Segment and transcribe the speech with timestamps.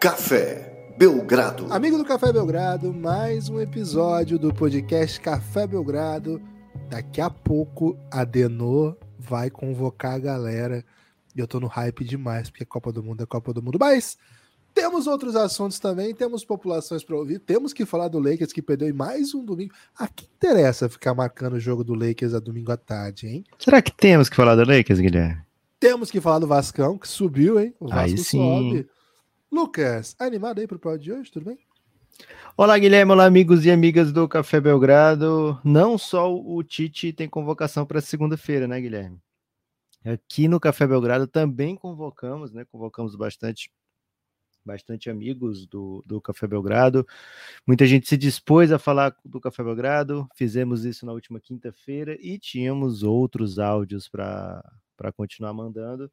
[0.00, 1.66] Café Belgrado.
[1.70, 6.40] Amigo do Café Belgrado, mais um episódio do podcast Café Belgrado.
[6.88, 10.82] Daqui a pouco a Denô vai convocar a galera.
[11.36, 13.76] E eu tô no hype demais, porque Copa do Mundo é Copa do Mundo.
[13.78, 14.16] Mas
[14.72, 18.88] temos outros assuntos também, temos populações para ouvir, temos que falar do Lakers que perdeu
[18.88, 19.74] em mais um domingo.
[19.98, 23.44] A que interessa ficar marcando o jogo do Lakers a domingo à tarde, hein?
[23.58, 25.42] Será que temos que falar do Lakers, Guilherme?
[25.78, 27.74] Temos que falar do Vascão, que subiu, hein?
[27.78, 28.38] O Vasco Aí sim.
[28.38, 28.88] sobe.
[29.52, 31.58] Lucas, animado aí pro pódio de hoje, tudo bem?
[32.56, 33.10] Olá, Guilherme.
[33.10, 35.60] Olá, amigos e amigas do Café Belgrado.
[35.64, 39.20] Não só o Tite tem convocação para segunda-feira, né, Guilherme?
[40.04, 42.64] Aqui no Café Belgrado também convocamos, né?
[42.64, 43.72] Convocamos bastante
[44.64, 47.04] bastante amigos do, do Café Belgrado.
[47.66, 50.28] Muita gente se dispôs a falar do Café Belgrado.
[50.36, 54.62] Fizemos isso na última quinta-feira e tínhamos outros áudios para
[55.16, 56.08] continuar mandando.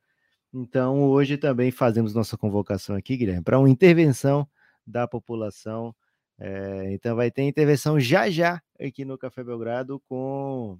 [0.53, 4.47] Então, hoje também fazemos nossa convocação aqui, Guilherme, para uma intervenção
[4.85, 5.95] da população.
[6.39, 10.79] É, então, vai ter intervenção já já aqui no Café Belgrado com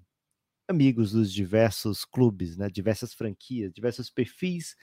[0.68, 4.76] amigos dos diversos clubes, né, diversas franquias, diversos perfis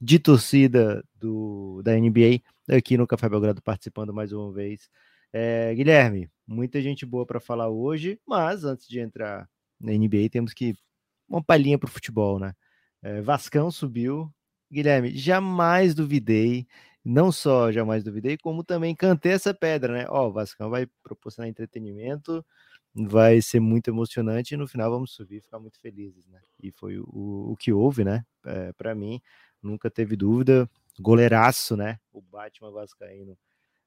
[0.00, 2.42] de torcida do, da NBA
[2.76, 4.88] aqui no Café Belgrado participando mais uma vez.
[5.32, 9.48] É, Guilherme, muita gente boa para falar hoje, mas antes de entrar
[9.80, 10.74] na NBA temos que
[11.28, 12.54] uma palhinha para o futebol, né?
[13.02, 14.32] É, Vascão subiu.
[14.72, 16.66] Guilherme, jamais duvidei,
[17.04, 20.06] não só jamais duvidei, como também cantei essa pedra, né?
[20.08, 22.44] Ó, o Vascão vai proporcionar entretenimento,
[22.94, 26.40] vai ser muito emocionante e no final vamos subir e ficar muito felizes, né?
[26.62, 27.06] E foi o,
[27.52, 28.24] o que houve, né?
[28.44, 29.20] É, para mim,
[29.62, 30.68] nunca teve dúvida.
[31.00, 31.98] Goleiraço, né?
[32.12, 33.36] O Batman Vascaíno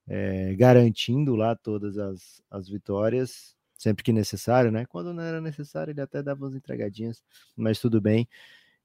[0.08, 4.86] é, garantindo lá todas as, as vitórias, sempre que necessário, né?
[4.86, 7.24] Quando não era necessário, ele até dava umas entregadinhas,
[7.56, 8.28] mas tudo bem.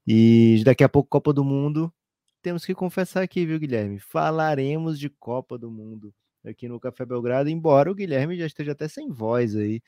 [0.07, 1.93] E daqui a pouco, Copa do Mundo.
[2.41, 3.99] Temos que confessar aqui, viu, Guilherme?
[3.99, 6.13] Falaremos de Copa do Mundo
[6.45, 9.81] aqui no Café Belgrado, embora o Guilherme já esteja até sem voz aí,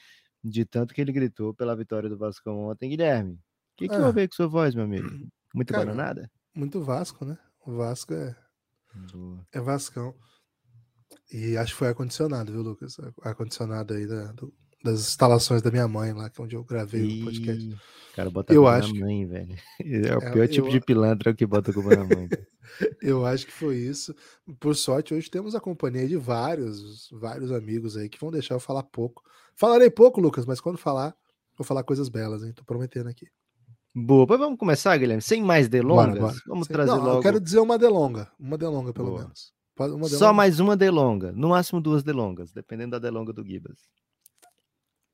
[0.43, 2.89] de tanto que ele gritou pela vitória do Vasco ontem.
[2.89, 3.39] Guilherme, o
[3.77, 5.07] que, que ah, houve com sua voz, meu amigo?
[5.53, 6.29] Muito cara, bananada?
[6.53, 7.37] Muito Vasco, né?
[7.65, 8.35] O Vasco é.
[9.13, 9.47] Boa.
[9.51, 10.13] É Vascão.
[11.31, 12.97] E acho que foi ar-condicionado, viu, Lucas?
[13.21, 17.01] Ar-condicionado aí da, do, das instalações da minha mãe lá, que é onde eu gravei
[17.03, 17.21] e...
[17.21, 17.77] o podcast.
[18.15, 19.55] Cara, bota eu acho na mãe, velho.
[19.79, 20.71] É o é, pior tipo eu...
[20.71, 22.27] de pilantra que bota a culpa na mãe.
[23.01, 24.13] eu acho que foi isso.
[24.59, 28.59] Por sorte, hoje temos a companhia de vários, vários amigos aí que vão deixar eu
[28.59, 29.23] falar pouco.
[29.55, 31.15] Falarei pouco, Lucas, mas quando falar,
[31.57, 32.53] vou falar coisas belas, hein?
[32.53, 33.27] Tô prometendo aqui.
[33.93, 36.15] Boa, pois vamos começar, Guilherme, sem mais delongas.
[36.15, 36.41] Bora, bora.
[36.47, 36.73] Vamos sem...
[36.73, 37.17] trazer Não, logo.
[37.17, 39.21] Eu quero dizer uma delonga, uma delonga pelo Boa.
[39.21, 39.53] menos.
[40.09, 43.79] Só mais uma delonga, no máximo duas delongas, dependendo da delonga do Gibas.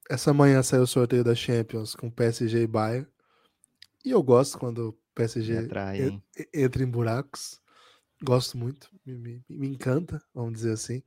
[0.09, 3.07] Essa manhã saiu o sorteio da Champions com PSG e Bayern.
[4.05, 6.21] E eu gosto quando o PSG atrai,
[6.53, 7.59] entra em buracos.
[8.23, 11.03] Gosto muito, me, me, me, encanta, vamos dizer assim.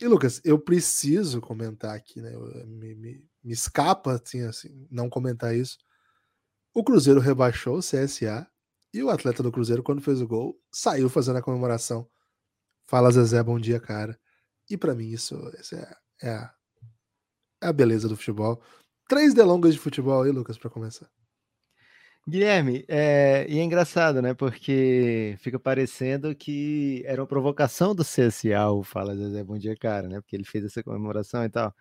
[0.00, 2.32] E Lucas, eu preciso comentar aqui, né?
[2.66, 5.78] Me, me, me escapa assim, assim, não comentar isso.
[6.74, 8.48] O Cruzeiro rebaixou o CSA
[8.92, 12.08] e o atleta do Cruzeiro, quando fez o gol, saiu fazendo a comemoração.
[12.86, 14.18] Fala Zezé, bom dia, cara.
[14.68, 16.54] E para mim, isso, isso é, é, a,
[17.62, 18.60] é a beleza do futebol.
[19.08, 21.08] Três delongas de futebol aí, Lucas, para começar.
[22.28, 24.32] Guilherme, é, e é engraçado, né?
[24.32, 30.08] Porque fica parecendo que era uma provocação do CSA, o Fala Zezé Bom Dia Cara,
[30.08, 30.20] né?
[30.20, 31.74] Porque ele fez essa comemoração e tal.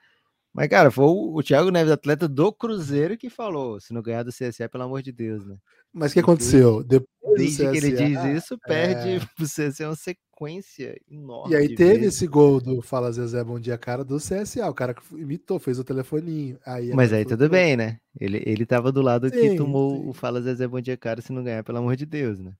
[0.53, 4.23] Mas, cara, foi o, o Thiago Neves, atleta do Cruzeiro, que falou: se não ganhar
[4.23, 5.55] do CSA, pelo amor de Deus, né?
[5.93, 6.83] Mas o que aconteceu?
[6.83, 9.19] Depois desde CSA, que ele diz isso, perde é...
[9.35, 11.53] pro CSA uma sequência enorme.
[11.53, 12.15] E aí teve vezes.
[12.15, 14.69] esse gol do Fala Zezé Bom Dia Cara do CSA.
[14.69, 16.57] O cara que imitou, fez o telefoninho.
[16.65, 17.99] Aí Mas aí tudo bem, né?
[18.19, 20.09] Ele, ele tava do lado sim, que tomou sim.
[20.09, 22.53] o Fala Zezé Bom Dia Cara se não ganhar, pelo amor de Deus, né?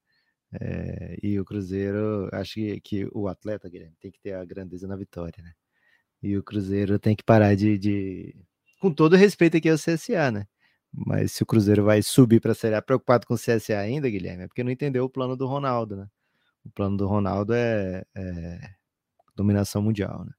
[0.59, 4.85] É, e o Cruzeiro, acho que, que o atleta, Guilherme, tem que ter a grandeza
[4.85, 5.51] na vitória, né?
[6.21, 8.35] E o Cruzeiro tem que parar de, de...
[8.79, 10.47] Com todo respeito aqui ao CSA, né?
[10.93, 14.09] Mas se o Cruzeiro vai subir para a Série A preocupado com o CSA ainda,
[14.09, 16.07] Guilherme, é porque não entendeu o plano do Ronaldo, né?
[16.65, 18.59] O plano do Ronaldo é, é
[19.35, 20.31] dominação mundial, né?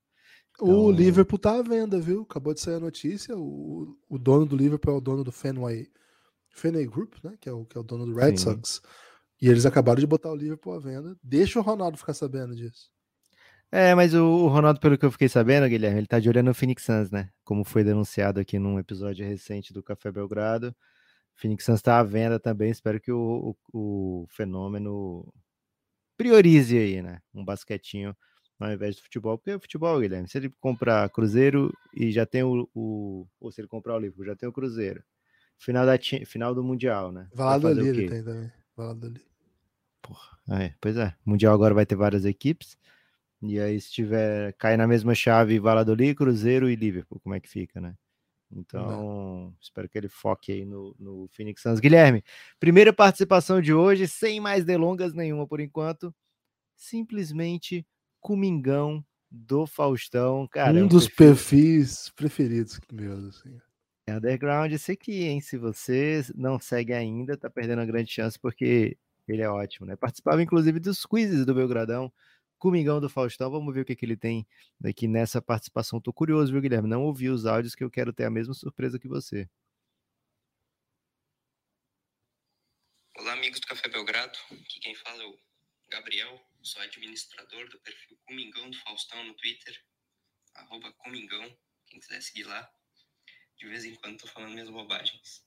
[0.54, 0.68] Então...
[0.68, 2.22] O Liverpool tá à venda, viu?
[2.22, 3.36] Acabou de sair a notícia.
[3.36, 5.90] O, o dono do Liverpool é o dono do Fenway,
[6.50, 7.34] Fenway Group, né?
[7.40, 8.44] Que é o, que é o dono do Red Sim.
[8.44, 8.82] Sox.
[9.40, 11.16] E eles acabaram de botar o Liverpool à venda.
[11.22, 12.91] Deixa o Ronaldo ficar sabendo disso.
[13.74, 16.52] É, mas o Ronaldo, pelo que eu fiquei sabendo, Guilherme, ele tá de olho no
[16.52, 17.30] Phoenix Suns, né?
[17.42, 20.76] Como foi denunciado aqui num episódio recente do Café Belgrado.
[21.34, 22.70] Phoenix Suns tá à venda também.
[22.70, 25.32] Espero que o, o, o fenômeno
[26.18, 27.22] priorize aí, né?
[27.34, 28.14] Um basquetinho
[28.60, 29.38] ao invés do futebol.
[29.38, 32.68] Porque o futebol, Guilherme, se ele comprar Cruzeiro e já tem o.
[32.74, 35.02] o ou se ele comprar o Liverpool, já tem o Cruzeiro.
[35.56, 37.26] Final, da, final do Mundial, né?
[37.32, 38.52] Valladolid tem também.
[38.76, 39.24] Valladolid.
[40.02, 41.14] Porra, é, pois é.
[41.24, 42.76] Mundial agora vai ter várias equipes.
[43.42, 47.48] E aí, se tiver, cair na mesma chave Valladolid, Cruzeiro e Liverpool, como é que
[47.48, 47.94] fica, né?
[48.54, 49.56] Então, Não.
[49.60, 51.80] espero que ele foque aí no, no Phoenix Suns.
[51.80, 52.22] Guilherme,
[52.60, 56.14] primeira participação de hoje, sem mais delongas nenhuma por enquanto.
[56.76, 57.86] Simplesmente
[58.20, 60.46] Comingão do Faustão.
[60.46, 63.58] Cara, um, dos perfis preferidos meus, assim.
[64.06, 65.40] É underground esse aqui, hein?
[65.40, 68.96] Se você não segue ainda, tá perdendo uma grande chance, porque
[69.26, 69.96] ele é ótimo, né?
[69.96, 72.12] Participava, inclusive, dos quizzes do Belgradão,
[72.62, 73.50] Comingão do Faustão.
[73.50, 74.46] Vamos ver o que, que ele tem
[74.84, 76.00] aqui nessa participação.
[76.00, 76.88] Tô curioso, viu, Guilherme?
[76.88, 79.50] Não ouvi os áudios que eu quero ter a mesma surpresa que você.
[83.16, 84.38] Olá, amigos do Café Belgrado.
[84.52, 85.36] Aqui quem fala é o
[85.90, 89.84] Gabriel, sou administrador do perfil Comingão do Faustão no Twitter,
[90.54, 91.58] arroba Comingão,
[91.88, 92.72] quem quiser seguir lá.
[93.58, 95.44] De vez em quando tô falando minhas bobagens.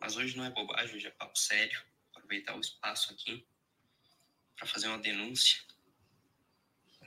[0.00, 1.80] Mas hoje não é bobagem, hoje é papo sério.
[2.12, 3.46] Aproveitar o espaço aqui
[4.56, 5.64] para fazer uma denúncia.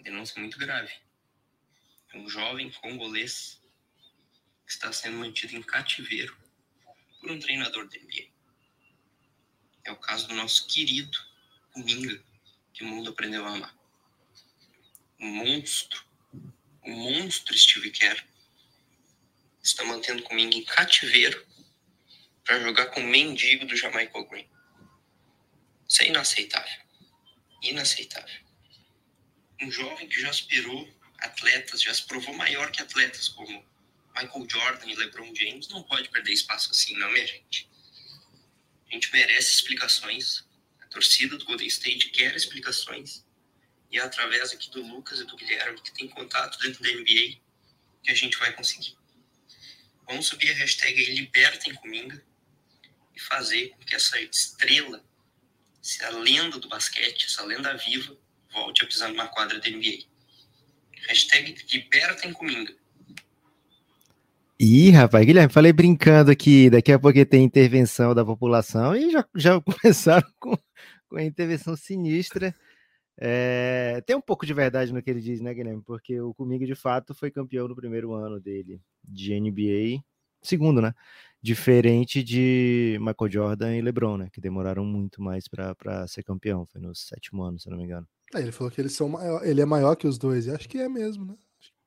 [0.02, 0.94] Denúncia muito grave.
[2.14, 3.62] É um jovem congolês
[4.66, 6.38] que está sendo mantido em cativeiro
[7.20, 8.30] por um treinador da NBA.
[9.84, 11.18] É o caso do nosso querido
[11.76, 12.24] Minga,
[12.74, 13.76] que o mundo aprendeu a amar.
[15.20, 16.04] Um monstro,
[16.84, 18.26] um monstro Steve Kerr
[19.62, 21.46] está mantendo comigo em cativeiro
[22.44, 24.50] para jogar com o mendigo do Jamaica Green.
[25.88, 26.82] Isso é inaceitável.
[27.62, 28.49] Inaceitável.
[29.62, 30.90] Um jovem que já aspirou
[31.20, 33.66] atletas, já se provou maior que atletas como
[34.16, 37.70] Michael Jordan e LeBron James, não pode perder espaço assim, não, minha gente.
[38.90, 40.44] A gente merece explicações
[40.90, 43.24] torcida do Golden State quer explicações
[43.92, 47.40] e é através aqui do Lucas e do Guilherme, que tem contato dentro da NBA,
[48.04, 48.96] que a gente vai conseguir.
[50.06, 52.24] Vamos subir a hashtag Libertem Cominga
[53.16, 55.04] e fazer com que essa estrela,
[55.84, 58.16] essa lenda do basquete, essa lenda viva,
[58.54, 60.06] volte a pisar numa quadra da NBA.
[61.08, 62.74] Hashtag Libertem Cominga.
[64.62, 69.26] Ih, rapaz, Guilherme, falei brincando aqui, daqui a pouco tem intervenção da população e já,
[69.34, 70.58] já começaram com,
[71.08, 72.54] com a intervenção sinistra.
[73.18, 75.82] É, tem um pouco de verdade no que ele diz, né, Guilherme?
[75.82, 80.04] Porque o Comigo, de fato, foi campeão no primeiro ano dele de NBA,
[80.42, 80.94] segundo, né?
[81.42, 84.30] Diferente de Michael Jordan e LeBron, né?
[84.32, 86.66] Que demoraram muito mais para ser campeão.
[86.66, 88.08] Foi no sétimo ano, se não me engano.
[88.34, 90.70] É, ele falou que eles são maior, ele é maior que os dois, e acho
[90.70, 91.36] que é mesmo, né?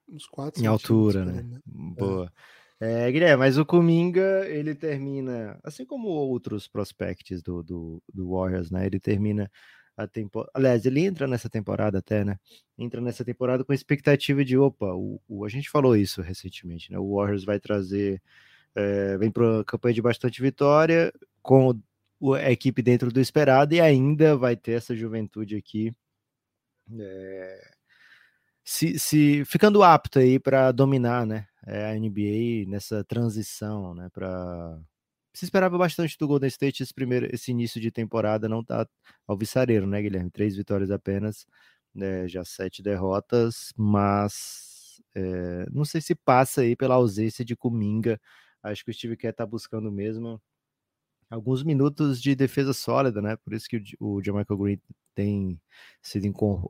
[0.09, 0.62] Uns quatro.
[0.62, 1.43] Em altura, né?
[1.43, 1.61] né?
[1.65, 2.33] Boa.
[2.49, 2.62] É.
[2.85, 8.73] É, Guilherme, mas o Kuminga, ele termina, assim como outros prospects do, do, do Warriors,
[8.73, 8.85] né?
[8.85, 9.49] Ele termina
[9.97, 10.50] a temporada.
[10.53, 12.41] Aliás, ele entra nessa temporada até, né?
[12.77, 16.91] Entra nessa temporada com a expectativa de, opa, o, o, a gente falou isso recentemente,
[16.91, 16.99] né?
[16.99, 18.21] O Warriors vai trazer.
[18.75, 21.79] É, vem para uma campanha de bastante vitória, com
[22.35, 25.95] a equipe dentro do esperado, e ainda vai ter essa juventude aqui.
[27.00, 27.71] É,
[28.65, 31.47] se, se ficando apta aí para dominar, né?
[31.67, 34.09] é, a NBA nessa transição, né?
[34.12, 34.79] Para
[35.35, 38.87] se esperava bastante do Golden State esse primeiro, esse início de temporada não tá
[39.27, 40.31] alvissareiro, né, Guilherme?
[40.31, 41.47] Três vitórias apenas,
[41.94, 48.21] né, já sete derrotas, mas é, não sei se passa aí pela ausência de Kuminga.
[48.62, 50.40] Acho que o Steve Kerr tá buscando mesmo
[51.31, 53.37] alguns minutos de defesa sólida, né?
[53.38, 54.81] Por isso que o, o Jamaica Green
[55.14, 55.61] tem
[56.02, 56.26] sido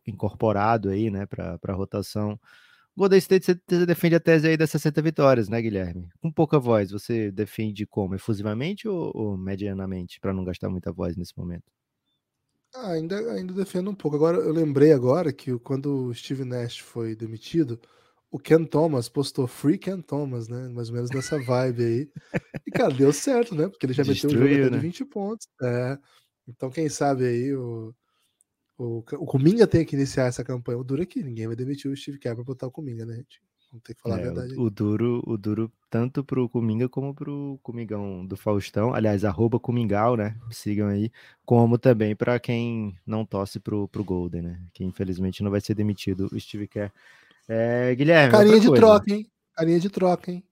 [0.07, 2.39] incorporado aí, né, para a rotação.
[2.97, 6.11] Golden State, você defende a tese aí das 60 vitórias, né, Guilherme?
[6.21, 8.15] Com pouca voz, você defende como?
[8.15, 11.65] Efusivamente ou, ou medianamente, para não gastar muita voz nesse momento?
[12.75, 14.17] Ah, ainda, ainda defendo um pouco.
[14.17, 17.79] Agora, eu lembrei agora que quando o Steve Nash foi demitido,
[18.31, 20.69] o Ken Thomas postou Free Ken Thomas, né?
[20.69, 22.11] Mais ou menos nessa vibe aí.
[22.67, 23.69] E, cara, deu certo, né?
[23.69, 24.77] Porque ele já Destruiu, meteu o jogo né?
[24.77, 25.47] de 20 pontos.
[25.63, 25.99] É.
[26.49, 27.95] Então, quem sabe aí o,
[28.83, 30.79] o, o Cominga tem que iniciar essa campanha.
[30.79, 33.17] O duro é que ninguém vai demitir o Steve Kerr pra botar o Cominga, né,
[33.17, 33.41] gente?
[33.71, 34.55] Vamos ter que falar é, a verdade.
[34.55, 38.93] O, o, duro, o duro tanto pro Cominga como pro Comingão do Faustão.
[38.93, 40.37] Aliás, arroba Comingal, né?
[40.51, 41.11] Sigam aí.
[41.45, 44.61] Como também para quem não torce pro, pro Golden, né?
[44.75, 46.93] Que infelizmente não vai ser demitido o Steve Kerr.
[47.49, 48.33] É, Guilherme.
[48.33, 48.83] Carinha de coisa.
[48.83, 49.27] troca, hein?
[49.55, 50.45] Carinha de troca, hein?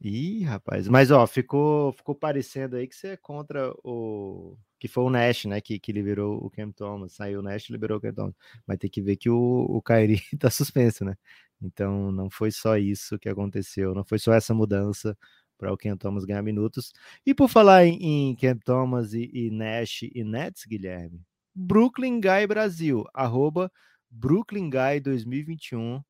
[0.00, 0.86] Ih, rapaz.
[0.86, 5.44] Mas, ó, ficou, ficou parecendo aí que você é contra o que foi o Nash,
[5.46, 8.34] né, que, que liberou o Cam Thomas, saiu o Nash liberou o Cam Thomas,
[8.66, 11.16] mas tem que ver que o, o Kyrie tá suspenso, né,
[11.60, 15.16] então não foi só isso que aconteceu, não foi só essa mudança
[15.58, 16.92] para o Cam Thomas ganhar minutos,
[17.26, 21.20] e por falar em, em Cam Thomas e, e Nash e Nets, Guilherme,
[21.54, 23.70] Brooklyn Guy Brasil, arroba
[24.10, 26.00] Brooklyn Guy 2021,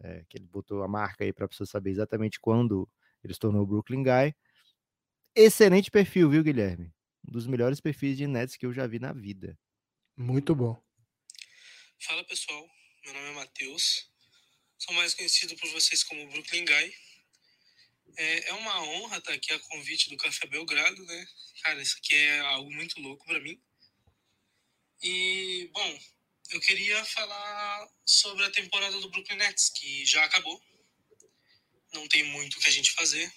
[0.00, 2.88] é, que ele botou a marca aí para a pessoa saber exatamente quando
[3.24, 4.34] ele se tornou Brooklyn Guy,
[5.34, 6.95] excelente perfil, viu, Guilherme?
[7.26, 9.58] Um dos melhores perfis de Nets que eu já vi na vida.
[10.16, 10.80] Muito bom.
[12.00, 12.68] Fala pessoal,
[13.04, 14.10] Meu nome é Matheus.
[14.78, 16.94] Sou mais conhecido por vocês como Brooklyn Guy.
[18.16, 21.26] É, é uma honra estar aqui a convite do Café Belgrado, né?
[21.62, 23.60] Cara, isso aqui é algo muito louco para mim.
[25.02, 25.98] E, bom,
[26.50, 30.62] eu queria falar sobre a temporada do Brooklyn Nets, que já acabou.
[31.92, 33.32] Não tem muito o que a gente fazer.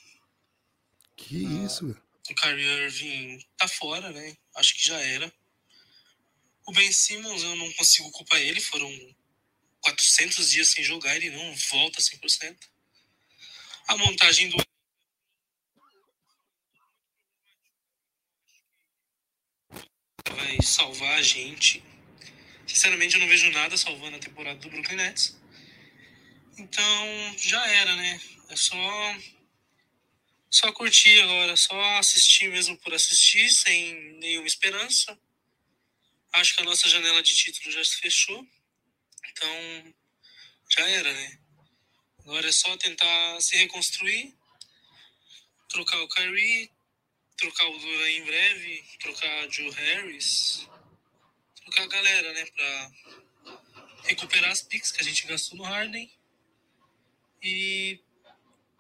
[1.16, 2.09] Que uh, isso?
[2.30, 4.38] O Kyrie Irving tá fora, né?
[4.56, 5.34] Acho que já era.
[6.68, 8.62] O Ben Simmons, eu não consigo culpar ele.
[8.62, 9.16] Foram
[9.82, 12.58] 400 dias sem jogar, ele não volta 100%.
[13.88, 14.58] A montagem do
[20.36, 21.84] vai salvar a gente.
[22.68, 25.36] Sinceramente, eu não vejo nada salvando a temporada do Brooklyn Nets.
[26.58, 28.22] Então, já era, né?
[28.50, 28.78] É só
[30.50, 35.18] só curtir agora, só assistir mesmo por assistir, sem nenhuma esperança.
[36.34, 38.46] Acho que a nossa janela de título já se fechou.
[39.30, 39.94] Então,
[40.70, 41.40] já era, né?
[42.20, 44.36] Agora é só tentar se reconstruir,
[45.70, 46.72] trocar o Kyrie,
[47.38, 50.68] trocar o Duran em breve, trocar o Joe Harris,
[51.56, 52.46] trocar a galera, né?
[52.46, 52.92] Pra
[54.04, 56.12] recuperar as picks que a gente gastou no Harden
[57.42, 58.00] e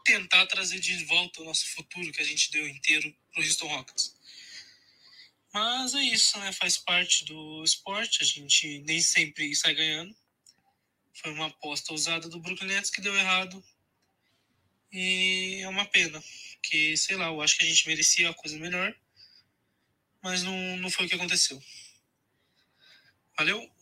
[0.04, 4.16] tentar trazer de volta o nosso futuro que a gente deu inteiro pro Houston Rockets.
[5.54, 6.52] Mas é isso, né?
[6.52, 10.16] Faz parte do esporte, a gente nem sempre sai ganhando.
[11.14, 13.64] Foi uma aposta ousada do Brooklyn Nets que deu errado.
[14.92, 16.24] E é uma pena,
[16.64, 18.96] que sei lá, eu acho que a gente merecia uma coisa melhor,
[20.22, 21.62] mas não, não foi o que aconteceu.
[23.38, 23.79] Valeu!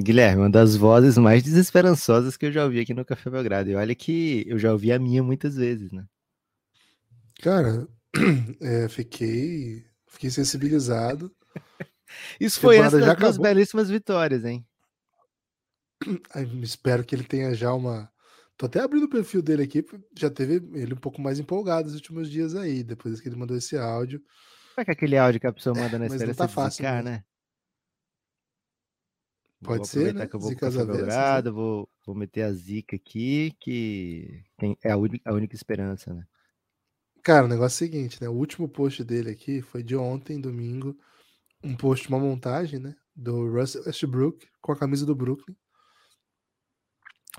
[0.00, 3.68] Guilherme, uma das vozes mais desesperançosas que eu já ouvi aqui no Café Belgrado.
[3.68, 6.04] E olha que eu já ouvi a minha muitas vezes, né?
[7.42, 7.88] Cara,
[8.62, 11.34] é, fiquei, fiquei sensibilizado.
[12.40, 14.64] Isso foi antes das belíssimas vitórias, hein?
[16.62, 18.08] espero que ele tenha já uma.
[18.56, 19.84] Tô até abrindo o perfil dele aqui,
[20.16, 23.56] já teve ele um pouco mais empolgado nos últimos dias aí, depois que ele mandou
[23.56, 24.20] esse áudio.
[24.74, 27.24] Será que aquele áudio que a pessoa manda é, na esperança tá fácil, né?
[29.62, 30.26] Pode vou ser, né?
[30.26, 34.96] Que eu vou Zica Belgrado, vou, vou meter a zica aqui, que tem, é a
[34.96, 36.24] única, a única esperança, né?
[37.22, 38.28] Cara, o negócio é o seguinte, né?
[38.28, 40.96] O último post dele aqui foi de ontem, domingo,
[41.62, 42.94] um post, uma montagem, né?
[43.14, 45.56] Do Russell Westbrook com a camisa do Brooklyn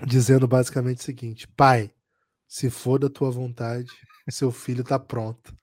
[0.06, 1.92] dizendo basicamente o seguinte: Pai,
[2.46, 3.90] se for da tua vontade,
[4.28, 5.54] seu filho tá pronto.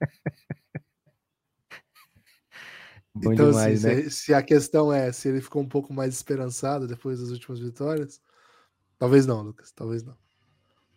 [3.14, 4.02] Bom então, assim, demais, assim, né?
[4.04, 7.60] se, se, a questão é se ele ficou um pouco mais esperançado depois das últimas
[7.60, 8.20] vitórias,
[8.98, 10.16] talvez não, Lucas, talvez não.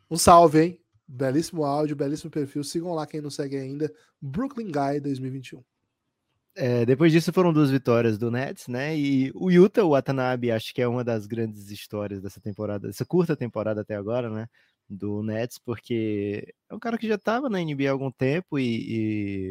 [0.10, 0.82] Um salve, hein?
[1.08, 2.64] Belíssimo áudio, belíssimo perfil.
[2.64, 3.94] Sigam lá quem não segue ainda.
[4.20, 5.64] Brooklyn Guy 2021.
[6.56, 8.98] É, depois disso foram duas vitórias do Nets, né?
[8.98, 13.06] E o Utah, o Watanabe, acho que é uma das grandes histórias dessa temporada, dessa
[13.06, 14.48] curta temporada até agora, né?
[14.90, 18.64] Do Nets, porque é um cara que já estava na NBA há algum tempo e,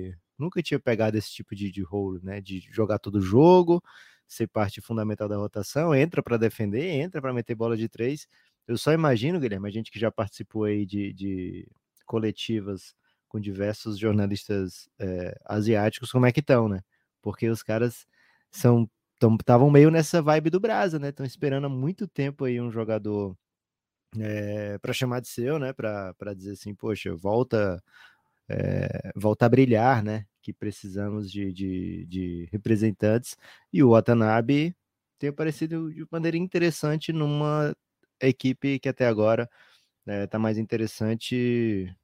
[0.08, 2.40] e nunca tinha pegado esse tipo de, de role, né?
[2.40, 3.82] De jogar todo jogo,
[4.26, 8.26] ser parte fundamental da rotação, entra para defender, entra para meter bola de três.
[8.66, 11.68] Eu só imagino, Guilherme, a gente que já participou aí de, de
[12.04, 12.94] coletivas
[13.28, 16.80] com diversos jornalistas é, asiáticos, como é que estão, né?
[17.26, 18.06] porque os caras
[18.52, 18.88] são
[19.40, 21.08] estavam meio nessa vibe do Brasa, né?
[21.08, 23.36] Estão esperando há muito tempo aí um jogador
[24.16, 25.72] é, eh, para chamar de seu, né?
[25.72, 27.82] Para dizer assim, poxa, volta
[28.48, 30.26] é, volta a brilhar, né?
[30.42, 33.36] Que precisamos de, de, de representantes.
[33.72, 34.76] E o Watanabe
[35.18, 37.74] tem aparecido de maneira interessante numa
[38.20, 39.48] equipe que até agora
[40.06, 41.94] está eh, mais interessante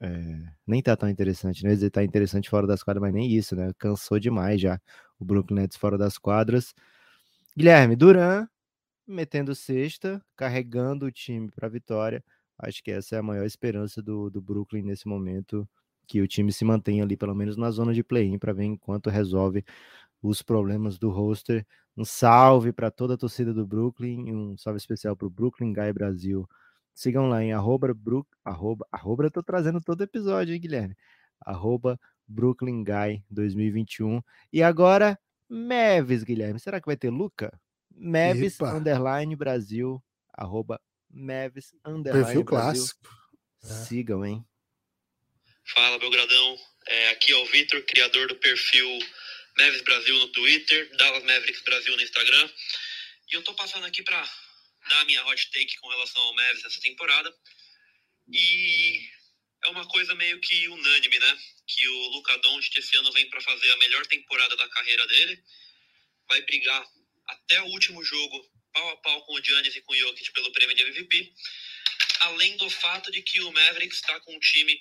[0.00, 0.08] é,
[0.66, 1.72] nem tá tão interessante, né?
[1.72, 3.72] Ele tá interessante fora das quadras, mas nem isso, né?
[3.78, 4.80] Cansou demais já
[5.18, 6.74] o Brooklyn Nets fora das quadras.
[7.56, 8.46] Guilherme, Duran
[9.06, 12.24] metendo sexta, carregando o time para vitória.
[12.58, 15.68] Acho que essa é a maior esperança do, do Brooklyn nesse momento,
[16.06, 19.10] que o time se mantenha ali pelo menos na zona de play-in para ver enquanto
[19.10, 19.64] resolve
[20.22, 21.66] os problemas do roster.
[21.96, 25.92] Um salve para toda a torcida do Brooklyn, um salve especial para o Brooklyn Guy
[25.92, 26.48] Brasil
[26.98, 30.96] Sigam lá em arroba, Brook, arroba, arroba, eu tô trazendo todo episódio, hein, Guilherme?
[31.40, 31.96] Arroba
[32.26, 34.20] Brooklyn Guy 2021.
[34.52, 35.16] E agora,
[35.48, 36.58] Meves, Guilherme.
[36.58, 37.56] Será que vai ter Luca?
[37.88, 38.74] Meves Epa.
[38.74, 40.02] underline Brasil,
[40.34, 42.44] arroba Meves underline Perfil Brasil.
[42.44, 43.18] clássico.
[43.62, 43.66] É.
[43.66, 44.44] Sigam, hein?
[45.74, 46.58] Fala, Belgradão.
[46.86, 48.98] É, aqui é o Vitor, criador do perfil
[49.58, 52.50] Meves Brasil no Twitter, Dallas Mavericks Brasil no Instagram.
[53.30, 54.22] E eu tô passando aqui para
[54.88, 57.34] dar a minha hot take com relação ao Mavis essa temporada.
[58.32, 59.00] E
[59.64, 61.38] é uma coisa meio que unânime, né?
[61.66, 65.42] Que o Luca Doncic esse ano vem para fazer a melhor temporada da carreira dele.
[66.28, 66.86] Vai brigar
[67.26, 70.52] até o último jogo pau a pau com o Giannis e com o Jokic pelo
[70.52, 71.34] prêmio de MVP,
[72.20, 74.80] além do fato de que o Mavericks está com um time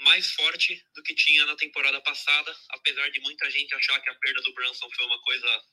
[0.00, 4.14] mais forte do que tinha na temporada passada, apesar de muita gente achar que a
[4.14, 5.64] perda do Brunson foi uma coisa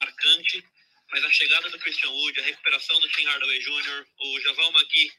[0.00, 0.62] marcante,
[1.10, 5.10] mas a chegada do Christian Wood, a recuperação do Tim Hardaway Jr., o Javal Magui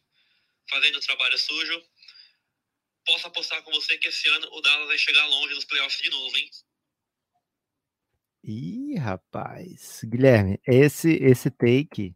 [0.69, 1.83] fazendo o trabalho sujo,
[3.05, 6.09] posso apostar com você que esse ano o Dallas vai chegar longe nos playoffs de
[6.09, 6.49] novo, hein?
[8.43, 10.01] Ih, rapaz.
[10.05, 12.15] Guilherme, esse esse take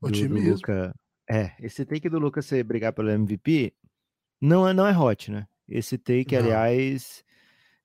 [0.00, 0.94] do, do Luca,
[1.28, 3.74] é, esse take do Lucas ser brigar pelo MVP
[4.40, 5.46] não é não é hot, né?
[5.68, 6.42] Esse take, não.
[6.42, 7.24] aliás,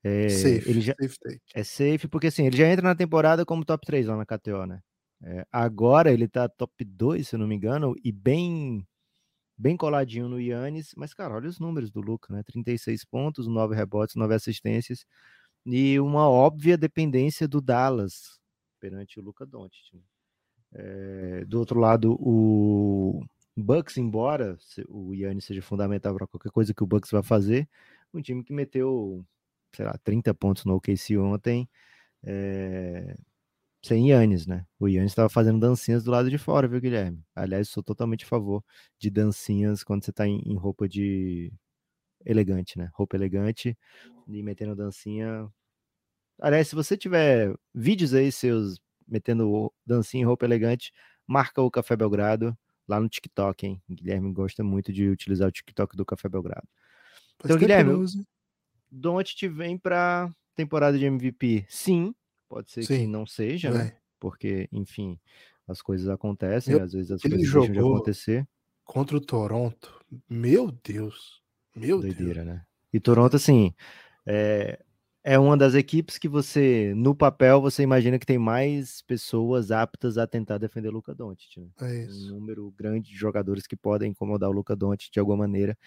[0.03, 1.41] é, safe, ele já, safe take.
[1.55, 4.65] é safe porque assim, ele já entra na temporada como top 3 lá na KTO,
[4.65, 4.81] né?
[5.21, 8.87] É, agora ele tá top 2, se eu não me engano, e bem
[9.57, 12.43] bem coladinho no Yannis, mas cara, olha os números do Luca, né?
[12.43, 15.05] 36 pontos, 9 rebotes, 9 assistências
[15.71, 18.39] e uma óbvia dependência do Dallas
[18.79, 20.01] perante o Luca Doncic.
[20.73, 23.23] É, do outro lado, o
[23.57, 24.57] Bucks, embora
[24.87, 27.67] o Yannis seja fundamental para qualquer coisa que o Bucks vai fazer,
[28.13, 29.25] um time que meteu,
[29.75, 31.69] sei lá, 30 pontos no OKC ontem,
[32.23, 33.15] é,
[33.83, 34.65] sem Yannis, né?
[34.79, 37.23] O Yannis estava fazendo dancinhas do lado de fora, viu, Guilherme?
[37.35, 38.63] Aliás, sou totalmente a favor
[38.99, 41.51] de dancinhas quando você está em, em roupa de
[42.25, 42.89] elegante, né?
[42.93, 43.77] Roupa elegante
[44.27, 45.49] e metendo dancinha.
[46.39, 50.93] Aliás, se você tiver vídeos aí seus metendo dancinha em roupa elegante,
[51.27, 53.81] marca o Café Belgrado lá no TikTok, hein?
[53.89, 56.67] Guilherme gosta muito de utilizar o TikTok do Café Belgrado.
[57.43, 58.05] Então, Guilherme,
[58.91, 61.65] Don't vem para temporada de MVP?
[61.69, 62.13] Sim,
[62.47, 63.01] pode ser Sim.
[63.01, 63.97] que não seja, né?
[64.19, 65.19] Porque, enfim,
[65.67, 68.47] as coisas acontecem, Eu, às vezes as coisas deixam de acontecer.
[68.83, 71.41] Contra o Toronto, meu Deus.
[71.75, 72.47] Meu Doideira, Deus.
[72.47, 72.65] né?
[72.91, 73.73] E Toronto, assim,
[74.25, 74.83] é,
[75.23, 80.17] é uma das equipes que você, no papel, você imagina que tem mais pessoas aptas
[80.17, 81.57] a tentar defender o Luca Doncic.
[81.57, 81.67] Né?
[81.81, 82.33] É isso.
[82.33, 85.77] Um número grande de jogadores que podem incomodar o Luca Doncic de alguma maneira.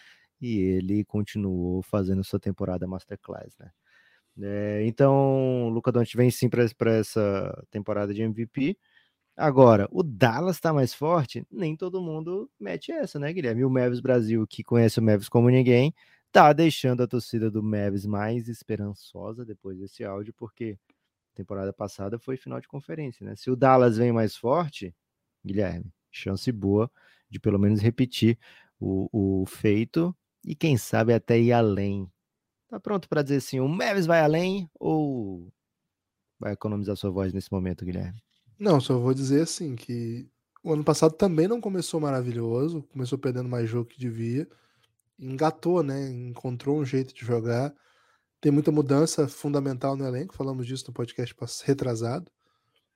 [0.41, 3.71] E ele continuou fazendo sua temporada masterclass, né?
[4.41, 6.65] É, então, o Luca Doncic vem sim para
[6.95, 8.77] essa temporada de MVP.
[9.37, 13.63] Agora, o Dallas está mais forte, nem todo mundo mete essa, né, Guilherme?
[13.63, 15.95] E o Mavis Brasil, que conhece o Mavis como ninguém,
[16.33, 20.79] tá deixando a torcida do Mavis mais esperançosa depois desse áudio, porque
[21.35, 23.37] temporada passada foi final de conferência, né?
[23.37, 24.95] Se o Dallas vem mais forte,
[25.45, 26.91] Guilherme, chance boa
[27.29, 28.39] de pelo menos repetir
[28.81, 29.09] o,
[29.43, 30.15] o feito
[30.45, 32.11] e quem sabe até ir além.
[32.69, 35.53] Tá pronto para dizer assim, o Mavis vai além ou
[36.41, 38.23] vai economizar sua voz nesse momento, Guilherme?
[38.59, 40.29] Não, só vou dizer assim que
[40.63, 44.49] o ano passado também não começou maravilhoso, começou perdendo mais jogo que devia,
[45.23, 46.11] engatou, né?
[46.11, 47.73] Encontrou um jeito de jogar.
[48.41, 52.31] Tem muita mudança fundamental no elenco, falamos disso no podcast retrasado.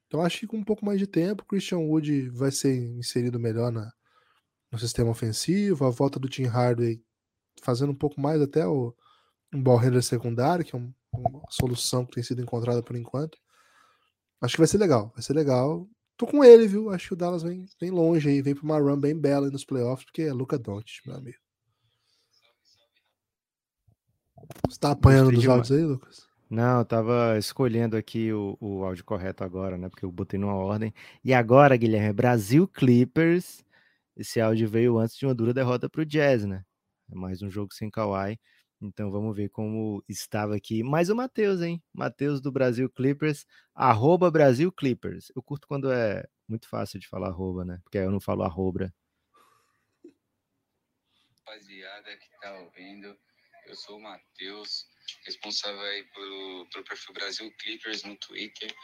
[0.06, 3.72] Então acho que com um pouco mais de tempo, Christian Wood vai ser inserido melhor
[3.72, 3.92] na,
[4.70, 7.00] no sistema ofensivo, a volta do Tim Hardaway
[7.62, 8.94] fazendo um pouco mais até o
[9.52, 13.38] um ball handler secundário, que é um, uma solução que tem sido encontrada por enquanto.
[14.40, 15.88] Acho que vai ser legal, vai ser legal.
[16.16, 16.90] Tô com ele, viu?
[16.90, 19.64] Acho que o Dallas vem, vem longe aí, vem pra uma run bem bela nos
[19.64, 21.45] playoffs, porque é Luca Doncic, meu amigo.
[24.68, 26.26] Você tá apanhando dos áudios aí, Lucas?
[26.48, 29.88] Não, eu tava escolhendo aqui o, o áudio correto agora, né?
[29.88, 30.94] Porque eu botei numa ordem.
[31.24, 33.64] E agora, Guilherme, Brasil Clippers.
[34.16, 36.64] Esse áudio veio antes de uma dura derrota pro Jazz, né?
[37.10, 38.38] É mais um jogo sem Kawhi.
[38.80, 40.82] Então vamos ver como estava aqui.
[40.82, 41.82] Mais o Matheus, hein?
[41.92, 45.32] Matheus do Brasil Clippers, arroba Brasil Clippers.
[45.34, 47.80] Eu curto quando é muito fácil de falar arroba, né?
[47.82, 48.92] Porque aí eu não falo arroba.
[51.46, 53.16] Rapaziada que tá ouvindo,
[53.76, 54.86] eu sou o Matheus,
[55.26, 58.74] responsável aí pelo, pelo perfil Brasil Clippers no Twitter.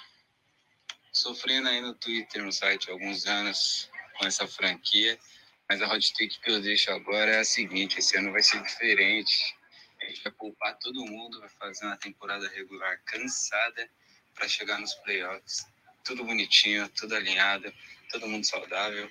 [1.11, 5.19] Sofrendo aí no Twitter, no site, há alguns anos com essa franquia.
[5.67, 8.63] Mas a hot take que eu deixo agora é a seguinte: esse ano vai ser
[8.63, 9.57] diferente
[10.03, 13.89] a gente vai poupar todo mundo, vai fazer uma temporada regular cansada
[14.35, 15.65] para chegar nos playoffs.
[16.05, 17.73] Tudo bonitinho, tudo alinhado,
[18.11, 19.09] todo mundo saudável.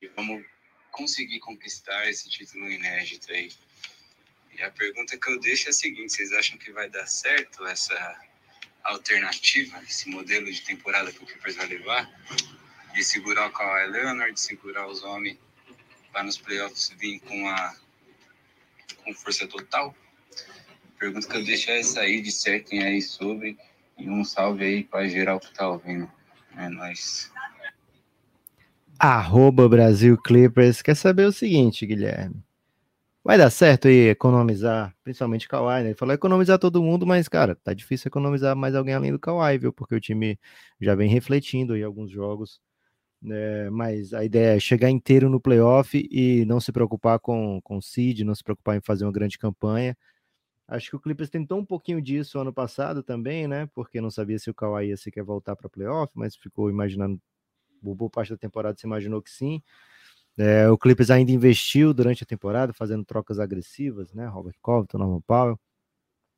[0.00, 0.42] E vamos
[0.90, 3.52] conseguir conquistar esse título inédito aí.
[4.60, 7.66] E a pergunta que eu deixo é a seguinte: vocês acham que vai dar certo
[7.66, 8.20] essa
[8.84, 12.10] alternativa, esse modelo de temporada que o Clippers vai levar?
[12.92, 15.38] De segurar o Kawhi Leonard, de segurar os homens
[16.12, 17.74] para nos playoffs vir com a
[19.02, 19.96] com força total?
[20.98, 23.56] Pergunta que eu deixo é essa aí, dissertem aí sobre.
[23.96, 26.10] E um salve aí para geral que tá ouvindo.
[26.54, 27.32] É nóis.
[28.98, 30.82] Arroba Brasil Clippers.
[30.82, 32.49] Quer saber o seguinte, Guilherme?
[33.24, 35.88] Vai dar certo aí economizar, principalmente Kawhi, né?
[35.90, 39.58] Ele falou economizar todo mundo, mas, cara, tá difícil economizar mais alguém além do Kawhi,
[39.58, 39.72] viu?
[39.72, 40.38] Porque o time
[40.80, 42.60] já vem refletindo aí alguns jogos.
[43.22, 43.70] Né?
[43.70, 48.20] Mas a ideia é chegar inteiro no playoff e não se preocupar com, com seed,
[48.22, 49.96] não se preocupar em fazer uma grande campanha.
[50.68, 53.68] Acho que o Clippers tentou um pouquinho disso ano passado também, né?
[53.74, 57.20] Porque não sabia se o Kawhi ia sequer voltar para playoff, mas ficou imaginando,
[57.82, 59.62] boa parte da temporada se imaginou que sim.
[60.40, 64.26] É, o Clippers ainda investiu durante a temporada, fazendo trocas agressivas, né?
[64.26, 65.60] Robert Covington, Norman Powell,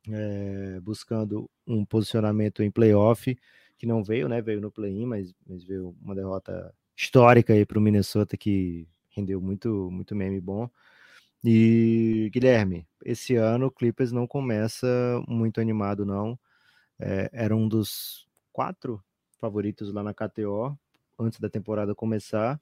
[0.09, 3.33] é, buscando um posicionamento em playoff
[3.77, 4.41] que não veio, né?
[4.41, 9.39] Veio no play-in, mas, mas veio uma derrota histórica aí para o Minnesota que rendeu
[9.39, 10.69] muito, muito meme bom.
[11.41, 14.85] E Guilherme, esse ano o Clippers não começa
[15.29, 16.37] muito animado, não.
[16.99, 19.01] É, era um dos quatro
[19.39, 20.77] favoritos lá na KTO
[21.17, 22.59] antes da temporada começar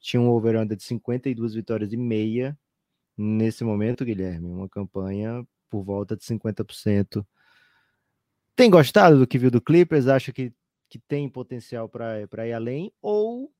[0.00, 2.58] tinha um over-under de 52 vitórias e meia
[3.16, 7.24] nesse momento, Guilherme, uma campanha por volta de 50%.
[8.56, 10.08] Tem gostado do que viu do Clippers?
[10.08, 10.52] Acha que,
[10.88, 12.92] que tem potencial para ir além?
[13.00, 13.52] Ou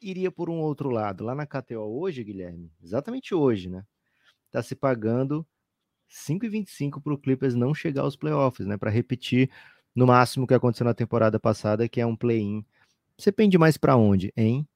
[0.00, 1.24] iria por um outro lado?
[1.24, 3.84] Lá na KTO hoje, Guilherme, exatamente hoje, né?
[4.46, 5.46] Está se pagando
[6.08, 8.76] 5,25 para o Clippers não chegar aos playoffs, né?
[8.76, 9.50] Para repetir
[9.94, 12.64] no máximo o que aconteceu na temporada passada, que é um play-in.
[13.16, 14.66] Você pende mais para onde, hein?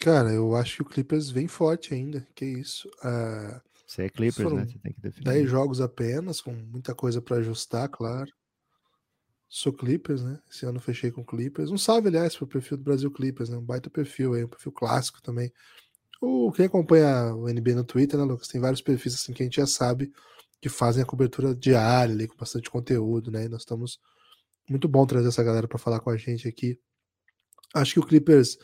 [0.00, 2.26] Cara, eu acho que o Clippers vem forte ainda.
[2.34, 2.88] Que isso.
[2.98, 4.66] Uh, Você é Clippers, né?
[4.66, 5.24] Você tem que definir.
[5.24, 8.30] 10 jogos apenas, com muita coisa para ajustar, claro.
[9.48, 10.38] Sou Clippers, né?
[10.50, 11.70] Esse ano fechei com Clippers.
[11.70, 13.56] Um salve, aliás, pro perfil do Brasil Clippers, né?
[13.56, 15.50] Um baita perfil aí, um perfil clássico também.
[16.20, 18.48] O, quem acompanha o NBA no Twitter, né, Lucas?
[18.48, 20.12] Tem vários perfis assim que a gente já sabe
[20.60, 23.44] que fazem a cobertura diária ali, com bastante conteúdo, né?
[23.44, 23.98] E nós estamos.
[24.68, 26.78] Muito bom trazer essa galera para falar com a gente aqui.
[27.74, 28.58] Acho que o Clippers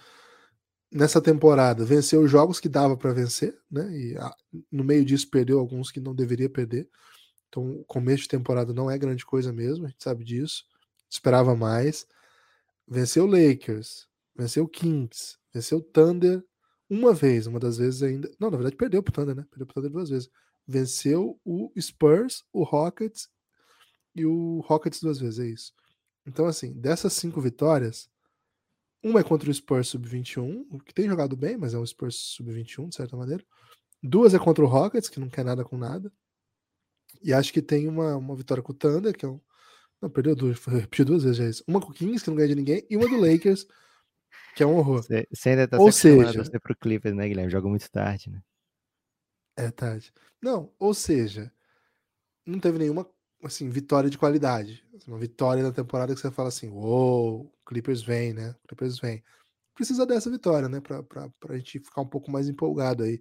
[0.95, 3.91] nessa temporada venceu os jogos que dava para vencer, né?
[3.91, 4.33] E a,
[4.71, 6.89] no meio disso perdeu alguns que não deveria perder.
[7.49, 10.65] Então, o começo de temporada não é grande coisa mesmo, a gente sabe disso.
[11.11, 12.07] Esperava mais.
[12.87, 16.45] Venceu o Lakers, venceu o Kings, venceu o Thunder
[16.89, 18.31] uma vez, uma das vezes ainda.
[18.39, 19.45] Não, na verdade perdeu pro Thunder, né?
[19.51, 20.31] Perdeu pro Thunder duas vezes.
[20.67, 23.29] Venceu o Spurs, o Rockets
[24.15, 25.73] e o Rockets duas vezes, é isso.
[26.27, 28.09] Então, assim, dessas cinco vitórias,
[29.05, 32.89] uma é contra o Spurs sub-21, que tem jogado bem, mas é um Spurs sub-21,
[32.89, 33.45] de certa maneira.
[34.03, 36.11] Duas é contra o Rockets, que não quer nada com nada.
[37.23, 39.39] E acho que tem uma, uma vitória com o Thunder, que é um.
[40.01, 41.65] Não, perdeu duas, repetiu duas vezes já isso.
[41.69, 43.67] Uma com o Kings, que não ganha de ninguém, e uma do Lakers,
[44.57, 45.03] que é um horror.
[45.03, 47.53] Você ainda tá ou seja, você pro Clippers, né, Guilherme?
[47.53, 48.43] Joga muito tarde, né?
[49.57, 50.13] É tarde.
[50.43, 51.53] Não, ou seja,
[52.45, 53.09] não teve nenhuma
[53.47, 54.85] assim, vitória de qualidade.
[55.07, 58.55] Uma vitória na temporada que você fala assim, uou, wow, Clippers vem, né?
[58.67, 59.23] Clippers vem.
[59.75, 60.81] Precisa dessa vitória, né?
[60.81, 63.21] Pra, pra, pra gente ficar um pouco mais empolgado aí.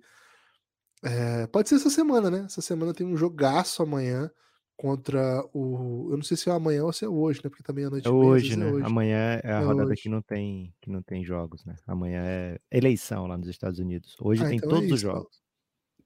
[1.03, 2.43] É, pode ser essa semana, né?
[2.45, 4.31] Essa semana tem um jogaço amanhã
[4.77, 6.09] contra o.
[6.11, 7.49] Eu não sei se é amanhã ou se é hoje, né?
[7.49, 8.07] Porque também é noite.
[8.07, 8.69] É hoje, né?
[8.69, 8.85] É hoje.
[8.85, 10.01] Amanhã é a é rodada hoje.
[10.01, 11.75] que não tem que não tem jogos, né?
[11.85, 14.15] Amanhã é eleição lá nos Estados Unidos.
[14.19, 15.43] Hoje ah, tem então é todos é os jogos.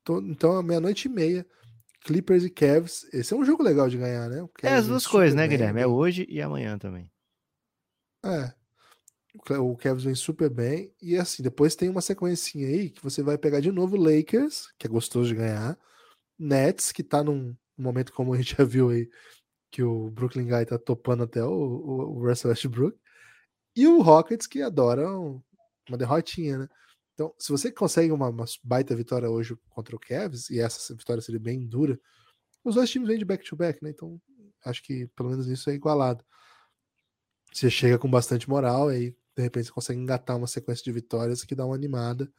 [0.10, 1.45] Então, meia-noite e meia.
[2.01, 3.05] Clippers e Cavs.
[3.13, 4.47] Esse é um jogo legal de ganhar, né?
[4.62, 5.81] É as duas coisas, né, Guilherme?
[5.81, 7.12] É hoje e amanhã também.
[8.23, 8.53] É.
[9.60, 10.93] O Cavs vem super bem.
[11.01, 14.88] E assim, depois tem uma sequência aí que você vai pegar de novo Lakers, que
[14.88, 15.77] é gostoso de ganhar.
[16.39, 19.10] Nets, que tá num momento como a gente já viu aí,
[19.71, 22.97] que o Brooklyn Guy tá topando até o, o, o Russell Westbrook.
[23.75, 26.69] E o Rockets, que adora uma derrotinha, né?
[27.17, 31.19] Então, se você consegue uma, uma, baita vitória hoje contra o Cavs, e essa vitória
[31.19, 31.99] seria bem dura,
[32.63, 33.89] os dois times vêm de back-to-back, né?
[33.89, 34.21] Então,
[34.63, 36.23] acho que pelo menos isso é igualado.
[37.51, 40.91] Você chega com bastante moral, e aí, de repente, você consegue engatar uma sequência de
[40.91, 42.32] vitórias que dá uma animada.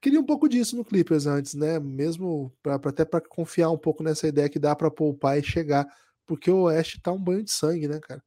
[0.00, 1.78] Queria um pouco disso no Clippers antes, né?
[1.78, 5.44] Mesmo pra, pra até para confiar um pouco nessa ideia que dá para poupar e
[5.44, 5.86] chegar,
[6.26, 8.22] porque o Oeste tá um banho de sangue, né, cara?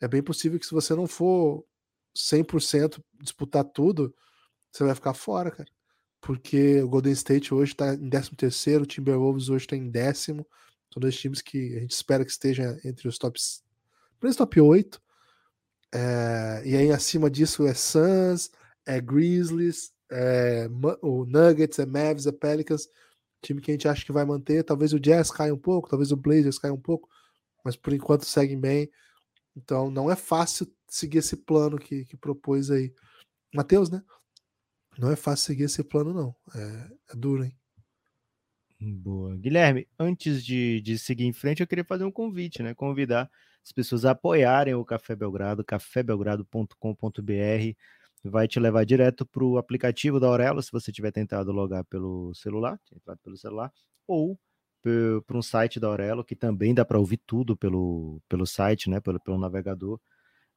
[0.00, 1.64] É bem possível que se você não for
[2.16, 4.12] 100% disputar tudo,
[4.76, 5.68] você vai ficar fora, cara.
[6.20, 10.46] Porque o Golden State hoje está em 13 o Timberwolves hoje está em décimo.
[10.92, 13.62] São dois times que a gente espera que estejam entre os tops,
[14.20, 15.00] pelo top 8.
[15.94, 18.50] É, e aí acima disso é Suns,
[18.84, 20.68] é Grizzlies, é,
[21.00, 22.88] o Nuggets, é Mavs, é Pelicans.
[23.42, 24.64] Time que a gente acha que vai manter.
[24.64, 27.08] Talvez o Jazz caia um pouco, talvez o Blazers caia um pouco,
[27.64, 28.90] mas por enquanto seguem bem.
[29.56, 32.92] Então não é fácil seguir esse plano que, que propôs aí.
[33.54, 34.02] Matheus, né?
[34.98, 36.34] Não é fácil seguir esse plano, não.
[36.54, 37.56] É, é duro, hein?
[38.80, 39.36] Boa.
[39.36, 42.74] Guilherme, antes de, de seguir em frente, eu queria fazer um convite, né?
[42.74, 43.30] Convidar
[43.64, 47.74] as pessoas a apoiarem o Café Belgrado, cafébelgrado.com.br.
[48.24, 52.32] vai te levar direto para o aplicativo da Aurelo, se você tiver tentado logar pelo
[52.34, 53.72] celular, entrado pelo celular,
[54.06, 54.38] ou
[55.26, 59.00] para um site da Aurelo, que também dá para ouvir tudo pelo, pelo site, né,
[59.00, 59.98] pelo, pelo navegador.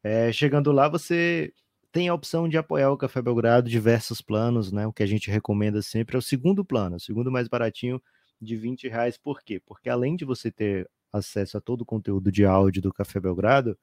[0.04, 1.52] É, chegando lá, você
[1.92, 4.86] tem a opção de apoiar o Café Belgrado, diversos planos, né?
[4.86, 8.02] O que a gente recomenda sempre é o segundo plano, o segundo mais baratinho
[8.42, 9.18] de 20 reais.
[9.18, 9.60] Por quê?
[9.66, 13.78] Porque além de você ter acesso a todo o conteúdo de áudio do Café Belgrado,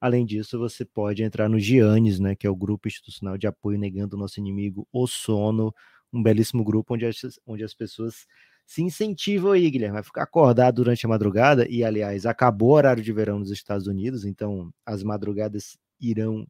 [0.00, 2.34] além disso, você pode entrar no Giannis, né?
[2.34, 5.74] Que é o grupo institucional de apoio negando o nosso inimigo, o sono,
[6.12, 8.26] um belíssimo grupo onde as, onde as pessoas
[8.66, 13.02] se incentivam aí, Guilherme, vai ficar acordado durante a madrugada, e aliás, acabou o horário
[13.02, 16.44] de verão nos Estados Unidos, então as madrugadas irão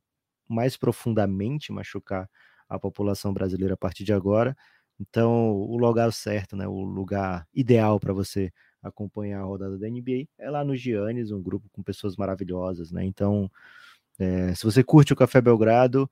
[0.48, 2.28] mais profundamente machucar
[2.68, 4.56] a população brasileira a partir de agora.
[4.98, 10.26] Então, o lugar certo, né, o lugar ideal para você acompanhar a rodada da NBA
[10.38, 13.04] é lá no Giannis, um grupo com pessoas maravilhosas, né?
[13.04, 13.50] Então,
[14.18, 16.10] é, se você curte o Café Belgrado,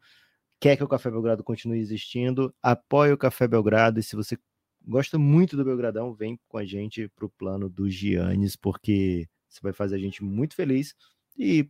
[0.60, 4.38] quer que o Café Belgrado continue existindo, apoie o Café Belgrado e se você
[4.86, 9.60] gosta muito do Belgradão, vem com a gente para o plano do Giannis, porque você
[9.62, 10.94] vai fazer a gente muito feliz
[11.38, 11.68] e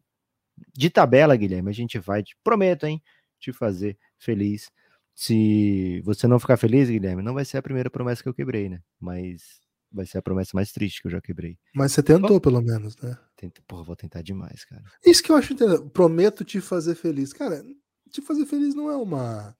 [0.72, 3.02] de tabela, Guilherme, a gente vai, te prometo, hein,
[3.38, 4.70] te fazer feliz.
[5.14, 8.68] Se você não ficar feliz, Guilherme, não vai ser a primeira promessa que eu quebrei,
[8.68, 8.80] né?
[8.98, 9.60] Mas
[9.92, 11.56] vai ser a promessa mais triste que eu já quebrei.
[11.74, 13.16] Mas você tentou, pelo menos, né?
[13.36, 14.82] Tenta, porra, vou tentar demais, cara.
[15.04, 15.88] Isso que eu acho entendeu?
[15.88, 17.32] Prometo te fazer feliz.
[17.32, 17.62] Cara,
[18.10, 19.56] te fazer feliz não é uma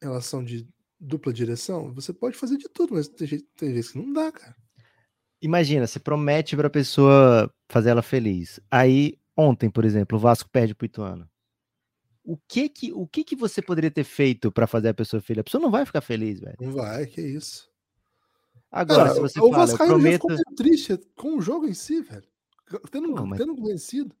[0.00, 1.92] relação de dupla direção.
[1.94, 4.54] Você pode fazer de tudo, mas tem, tem vezes que não dá, cara.
[5.40, 8.60] Imagina, você promete pra pessoa fazer ela feliz.
[8.70, 11.28] Aí Ontem, por exemplo, o Vasco perde pro Ituano.
[12.24, 15.40] O que que, o que que você poderia ter feito para fazer a pessoa feliz?
[15.40, 16.56] A pessoa não vai ficar feliz, velho.
[16.60, 17.68] Não vai, que isso.
[18.70, 20.28] Agora, Cara, se você o fala, Vasco eu prometo...
[20.28, 22.26] ficou triste com o jogo em si, velho.
[22.90, 23.38] Tendo, Pô, mas...
[23.38, 24.14] tendo vencido.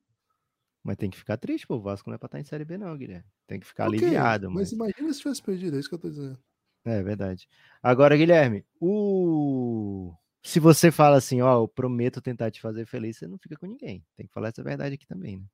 [0.82, 1.76] Mas tem que ficar triste, pô.
[1.76, 3.24] O Vasco não é pra estar em Série B, não, Guilherme.
[3.46, 4.50] Tem que ficar okay, aliviado.
[4.50, 4.72] Mas...
[4.72, 6.38] mas imagina se tivesse perdido, é isso que eu tô dizendo.
[6.84, 7.48] É verdade.
[7.80, 13.26] Agora, Guilherme, o se você fala assim, ó, eu prometo tentar te fazer feliz, você
[13.26, 14.04] não fica com ninguém.
[14.16, 15.44] Tem que falar essa verdade aqui também, né?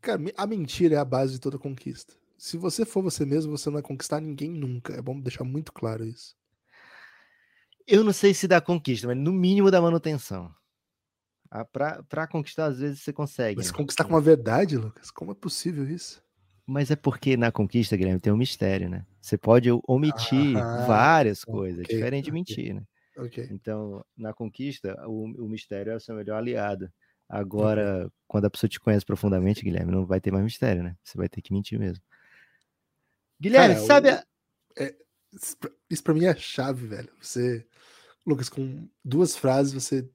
[0.00, 2.14] Cara, a mentira é a base de toda conquista.
[2.38, 4.94] Se você for você mesmo, você não vai conquistar ninguém nunca.
[4.94, 6.34] É bom deixar muito claro isso.
[7.86, 10.50] Eu não sei se dá conquista, mas no mínimo dá manutenção.
[11.50, 13.58] Ah, pra, pra conquistar, às vezes você consegue.
[13.58, 13.76] Mas né?
[13.76, 15.10] conquistar com a verdade, Lucas?
[15.10, 16.22] Como é possível isso?
[16.64, 19.04] Mas é porque na conquista, Guilherme, tem um mistério, né?
[19.20, 22.82] Você pode omitir ah, várias coisas, okay, diferente de mentir, né?
[23.16, 23.48] Okay.
[23.50, 26.90] Então, na conquista, o, o, mistério é o seu melhor aliado.
[27.28, 28.10] Agora, okay.
[28.26, 30.96] quando a pessoa te conhece profundamente, Guilherme, não vai ter mais mistério, né?
[31.04, 32.02] Você vai ter que mentir mesmo.
[33.38, 34.08] Guilherme, Cara, sabe.
[34.08, 34.24] A...
[34.78, 34.94] É,
[35.88, 37.12] isso pra mim é a chave, velho.
[37.20, 37.66] Você,
[38.26, 40.08] Lucas, com duas frases, você.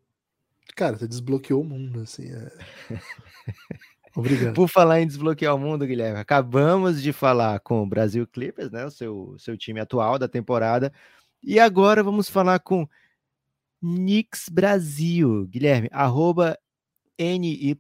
[0.76, 2.32] Cara, você desbloqueou o mundo, assim.
[2.32, 2.52] É...
[4.16, 4.54] Obrigado.
[4.54, 8.86] Por falar em desbloquear o mundo, Guilherme, acabamos de falar com o Brasil Clippers, né?
[8.86, 10.92] O seu, seu time atual da temporada.
[11.44, 12.88] E agora vamos falar com
[13.82, 15.46] Nix Brasil.
[15.48, 16.58] Guilherme, arroba
[17.20, 17.78] NYNixBR.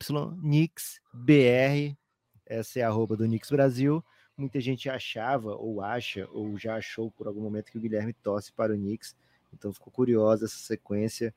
[2.45, 4.03] Essa é a arroba do Nix Brasil.
[4.37, 8.51] Muita gente achava, ou acha, ou já achou por algum momento que o Guilherme torce
[8.51, 9.15] para o Knicks.
[9.53, 11.33] Então ficou curiosa essa sequência.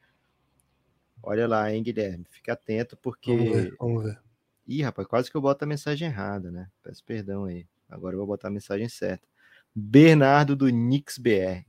[1.22, 2.26] Olha lá, hein, Guilherme?
[2.28, 3.37] Fique atento, porque.
[3.37, 4.27] Vamos ver, vamos ver.
[4.68, 6.70] Ih, rapaz, quase que eu boto a mensagem errada, né?
[6.83, 7.66] Peço perdão aí.
[7.88, 9.26] Agora eu vou botar a mensagem certa.
[9.74, 11.64] Bernardo do Nix BR.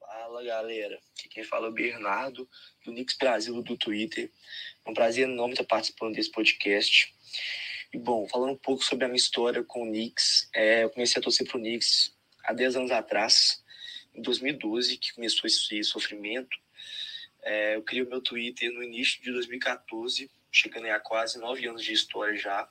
[0.00, 0.98] Fala, galera.
[1.12, 2.48] Aqui quem fala é o Bernardo
[2.86, 4.32] do Nix Brasil do Twitter.
[4.82, 7.14] É um prazer enorme estar participando desse podcast.
[7.92, 11.20] E bom, falando um pouco sobre a minha história com o Knicks, é, eu comecei
[11.20, 13.62] a torcer pro Knicks há 10 anos atrás,
[14.14, 16.56] em 2012, que começou esse sofrimento.
[17.42, 21.84] É, eu criei o meu Twitter no início de 2014 chegando a quase nove anos
[21.84, 22.68] de história já.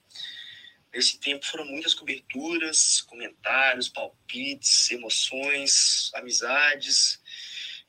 [0.94, 7.22] Nesse tempo foram muitas coberturas, comentários, palpites, emoções, amizades.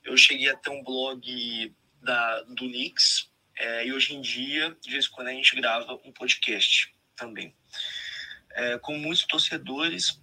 [0.05, 5.07] Eu cheguei até um blog da, do Nix é, e hoje em dia, de vez
[5.07, 7.55] em quando, a gente grava um podcast também.
[8.53, 10.21] É, com muitos torcedores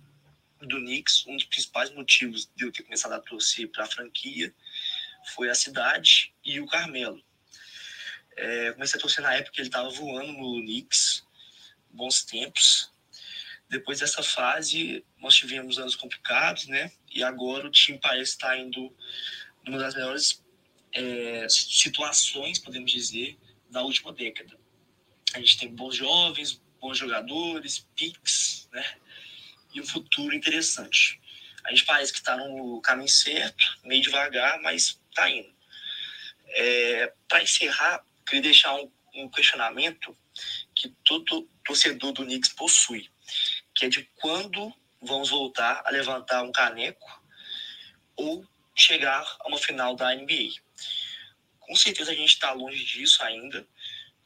[0.59, 4.53] do Knicks, um dos principais motivos de eu ter começado a torcer para a franquia
[5.33, 7.21] foi a cidade e o Carmelo.
[8.35, 11.25] É, comecei a torcer na época que ele estava voando no Knicks,
[11.89, 12.91] bons tempos.
[13.69, 16.91] Depois dessa fase, nós tivemos anos complicados, né?
[17.09, 18.95] E agora o time parece estar indo
[19.63, 20.43] numa das melhores
[20.93, 23.37] é, situações, podemos dizer,
[23.69, 24.57] da última década.
[25.33, 28.97] A gente tem bons jovens, bons jogadores, picks, né?
[29.73, 31.19] E um futuro interessante.
[31.65, 35.53] A gente parece que está no caminho certo, meio devagar, mas está indo.
[36.49, 40.17] É, Para encerrar, queria deixar um, um questionamento
[40.73, 43.09] que todo torcedor do Knicks possui,
[43.73, 47.23] que é de quando vamos voltar a levantar um caneco
[48.15, 50.49] ou chegar a uma final da NBA.
[51.59, 53.67] Com certeza a gente está longe disso ainda,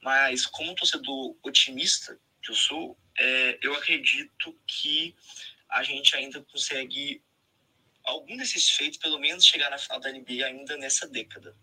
[0.01, 5.15] mas como torcedor otimista que eu sou, é, eu acredito que
[5.69, 7.21] a gente ainda consegue
[8.03, 11.55] algum desses feitos, pelo menos chegar na final da NBA ainda nessa década.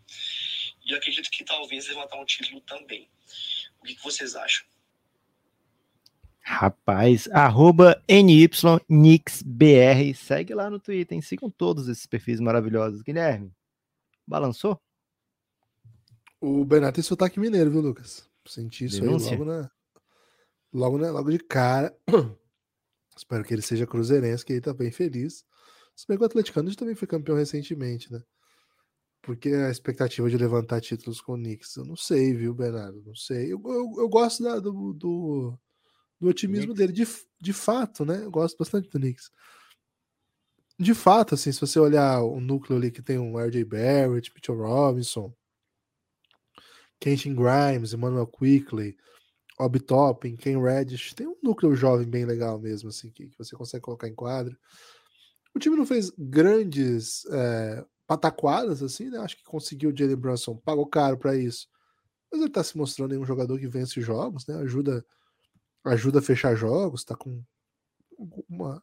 [0.86, 3.10] E eu acredito que talvez levantar um título também.
[3.80, 4.64] O que, que vocês acham?
[6.40, 8.84] Rapaz, arroba NYNixBR.
[10.14, 11.20] Segue lá no Twitter, hein?
[11.20, 13.02] Sigam todos esses perfis maravilhosos.
[13.02, 13.52] Guilherme,
[14.24, 14.80] balançou?
[16.40, 18.30] O Bernardo tem sotaque mineiro, viu, Lucas?
[18.46, 19.32] Senti isso Denúncia.
[19.32, 19.70] aí logo na,
[20.72, 21.92] logo, na, logo de cara.
[23.16, 25.44] Espero que ele seja cruzeirense, que ele tá bem feliz.
[25.96, 28.22] Se bem que o atleticano também foi campeão recentemente, né?
[29.26, 33.02] Porque a expectativa de levantar títulos com o Knicks, eu não sei, viu, Bernardo?
[33.04, 33.52] Não sei.
[33.52, 35.58] Eu, eu, eu gosto da, do, do
[36.20, 36.92] do otimismo dele.
[36.92, 37.06] De,
[37.40, 38.24] de fato, né?
[38.24, 39.30] Eu gosto bastante do Knicks.
[40.78, 44.56] De fato, assim, se você olhar o núcleo ali que tem um RJ Barrett, Mitchell
[44.56, 45.34] Robinson,
[47.00, 48.96] Kenshin Grimes, Emmanuel Quickly,
[49.58, 53.56] Obi Toppin, Ken Reddish, tem um núcleo jovem bem legal mesmo, assim, que, que você
[53.56, 54.56] consegue colocar em quadra.
[55.54, 59.18] O time não fez grandes é, pataquadas, assim, né?
[59.18, 61.68] Acho que conseguiu o Jalen Brunson, pagou caro para isso.
[62.30, 64.56] Mas ele tá se mostrando aí um jogador que vence jogos, né?
[64.56, 65.04] Ajuda
[65.84, 67.42] ajuda a fechar jogos, tá com
[68.48, 68.82] uma,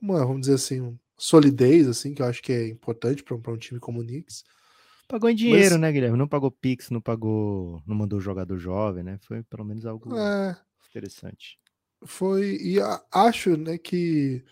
[0.00, 3.78] uma vamos dizer assim, solidez, assim, que eu acho que é importante para um time
[3.78, 4.44] como o Knicks.
[5.06, 5.80] Pagou em dinheiro, Mas...
[5.80, 6.16] né, Guilherme?
[6.16, 9.18] Não pagou Pix, não pagou, não mandou jogador jovem, né?
[9.22, 10.56] Foi pelo menos algo é,
[10.88, 11.58] interessante.
[12.04, 14.42] Foi, e a, acho, né, que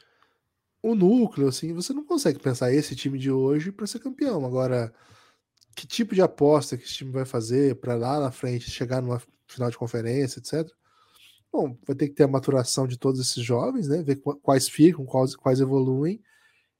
[0.82, 4.44] o núcleo, assim, você não consegue pensar esse time de hoje para ser campeão.
[4.44, 4.92] Agora,
[5.76, 9.22] que tipo de aposta que esse time vai fazer para lá na frente chegar numa
[9.46, 10.68] final de conferência, etc.
[11.52, 14.02] Bom, vai ter que ter a maturação de todos esses jovens, né?
[14.02, 16.20] Ver quais ficam, quais, quais evoluem.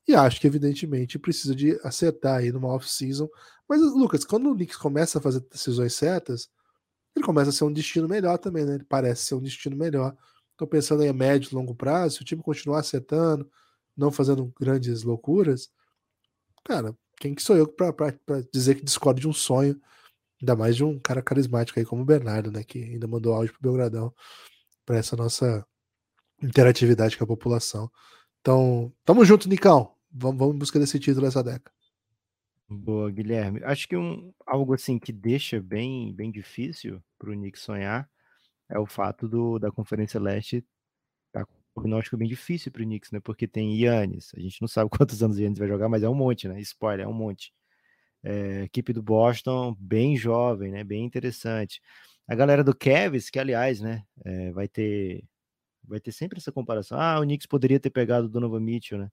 [0.08, 3.28] E acho que, evidentemente, precisa de acertar aí numa off-season.
[3.68, 6.48] Mas, Lucas, quando o Knicks começa a fazer decisões certas,
[7.14, 8.74] ele começa a ser um destino melhor também, né?
[8.76, 10.16] Ele parece ser um destino melhor.
[10.52, 13.48] Estou pensando em médio e longo prazo, se o time continuar acertando,
[13.96, 15.70] não fazendo grandes loucuras,
[16.64, 18.16] cara, quem que sou eu para
[18.52, 19.81] dizer que discordo de um sonho,
[20.40, 22.64] ainda mais de um cara carismático aí como o Bernardo, né?
[22.64, 24.12] Que ainda mandou áudio pro Belgradão
[24.85, 25.64] para essa nossa
[26.42, 27.90] interatividade com a população.
[28.40, 29.94] Então, tamo junto, Nicão.
[30.11, 31.70] Vamos, vamos em busca desse título essa década.
[32.68, 33.62] Boa, Guilherme.
[33.64, 38.11] Acho que um, algo assim que deixa bem, bem difícil para o Nick sonhar
[38.68, 40.64] é o fato do, da Conferência Leste
[41.74, 43.20] prognóstico bem difícil para o Knicks, né?
[43.20, 46.14] Porque tem Yannis, a gente não sabe quantos anos Yannis vai jogar, mas é um
[46.14, 46.61] monte, né?
[46.61, 47.52] Spoiler, é um monte.
[48.22, 50.85] É, equipe do Boston, bem jovem, né?
[50.85, 51.80] Bem interessante.
[52.28, 55.24] A galera do Cavs, que aliás, né, é, vai ter
[55.85, 56.98] vai ter sempre essa comparação.
[57.00, 59.11] Ah, o Knicks poderia ter pegado o Donovan Mitchell, né?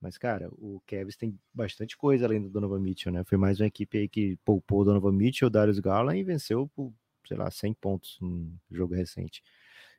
[0.00, 3.24] Mas, cara, o Cavs tem bastante coisa além do Donovan Mitchell, né?
[3.24, 6.68] Foi mais uma equipe aí que poupou o Donovan Mitchell, o Darius Garland e venceu
[6.74, 6.92] por,
[7.26, 9.42] sei lá, 100 pontos no jogo recente.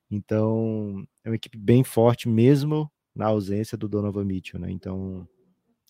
[0.10, 4.72] Então, é uma equipe bem forte mesmo na ausência do Donovan Mitchell, né?
[4.72, 5.28] Então,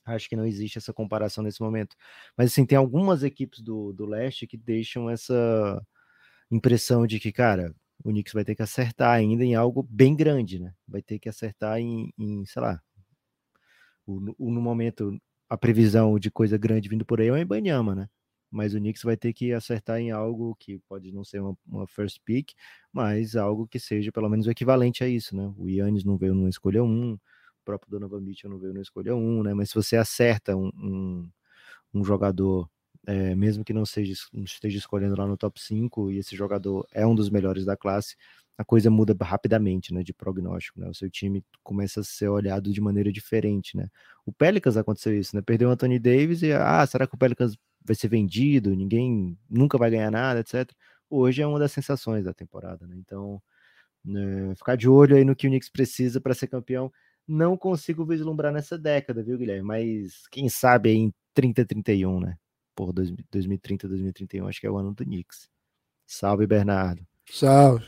[0.06, 1.96] acho que não existe essa comparação nesse momento.
[2.38, 5.82] Mas, assim, tem algumas equipes do, do leste que deixam essa
[6.52, 7.74] impressão de que, cara,
[8.04, 10.74] o Knicks vai ter que acertar ainda em algo bem grande, né?
[10.88, 12.82] Vai ter que acertar em, em sei lá,
[14.06, 17.96] o, o, no momento, a previsão de coisa grande vindo por aí é o Ibanyama,
[17.96, 18.10] né?
[18.56, 21.86] Mas o Knicks vai ter que acertar em algo que pode não ser uma, uma,
[21.88, 22.54] first pick,
[22.92, 25.54] mas algo que seja pelo menos o equivalente a isso, né?
[25.58, 27.20] O Yannis não veio numa escolha 1, o
[27.66, 29.54] próprio Donovan Mitchell não veio numa escolha 1, né?
[29.54, 31.30] Mas se você acerta um, um,
[31.94, 32.70] um jogador
[33.08, 37.06] é, mesmo que não seja, esteja escolhendo lá no top 5 e esse jogador é
[37.06, 38.16] um dos melhores da classe,
[38.58, 40.88] a coisa muda rapidamente, né, de prognóstico, né?
[40.90, 43.90] O seu time começa a ser olhado de maneira diferente, né?
[44.26, 45.42] O Pelicans aconteceu isso, né?
[45.42, 48.76] Perdeu o Anthony Davis e ah, será que o Pelicans vai ser vendido?
[48.76, 50.72] Ninguém nunca vai ganhar nada, etc.
[51.10, 52.96] Hoje é uma das sensações da temporada, né?
[52.98, 53.42] Então,
[54.04, 56.92] né, ficar de olho aí no que o Knicks precisa para ser campeão.
[57.28, 59.64] Não consigo vislumbrar nessa década, viu, Guilherme?
[59.64, 62.38] Mas quem sabe aí em 30, 31, né?
[62.76, 65.50] por 2030, 2031, acho que é o ano do Knicks.
[66.06, 67.08] Salve, Bernardo.
[67.32, 67.88] Salve.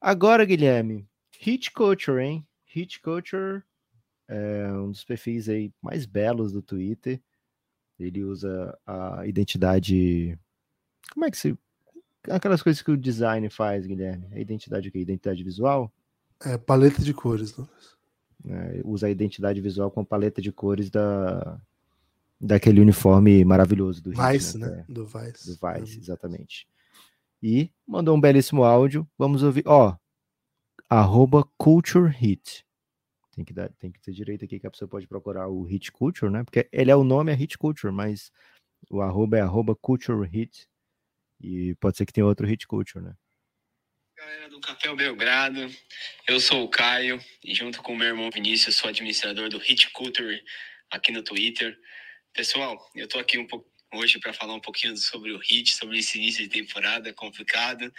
[0.00, 1.06] Agora, Guilherme,
[1.38, 2.46] Hit Culture, hein?
[2.64, 3.62] Hit Culture
[4.26, 7.22] é um dos perfis aí mais belos do Twitter.
[7.98, 10.38] Ele usa a identidade.
[11.12, 11.56] Como é que se.
[12.28, 14.26] Aquelas coisas que o design faz, Guilherme.
[14.32, 14.98] A identidade o quê?
[14.98, 15.92] Identidade visual?
[16.44, 17.94] É, paleta de cores, Lucas.
[18.46, 21.60] É, usa a identidade visual com a paleta de cores da,
[22.40, 24.68] daquele uniforme maravilhoso do Vice, né?
[24.68, 24.84] né?
[24.88, 25.46] Do Vice.
[25.46, 26.66] Do Vice, exatamente.
[27.42, 29.08] E mandou um belíssimo áudio.
[29.18, 29.64] Vamos ouvir.
[29.66, 29.96] Ó,
[30.88, 32.64] arroba Culture Hit.
[33.34, 35.90] Tem que, dar, tem que ter direito aqui que a pessoa pode procurar o Hit
[35.90, 36.44] Culture, né?
[36.44, 38.30] Porque ele é o nome, é Hit Culture, mas
[38.88, 40.68] o arroba é arroba Culture Hit.
[41.40, 43.14] E pode ser que tenha outro Hit Culture, né?
[44.16, 45.68] Galera do Café Belgrado,
[46.28, 50.42] eu sou o Caio e junto com meu irmão Vinícius sou administrador do Hit Culture
[50.90, 51.76] aqui no Twitter.
[52.32, 55.98] Pessoal, eu tô aqui um pouco hoje para falar um pouquinho sobre o Hit, sobre
[55.98, 57.92] esse início de temporada complicado.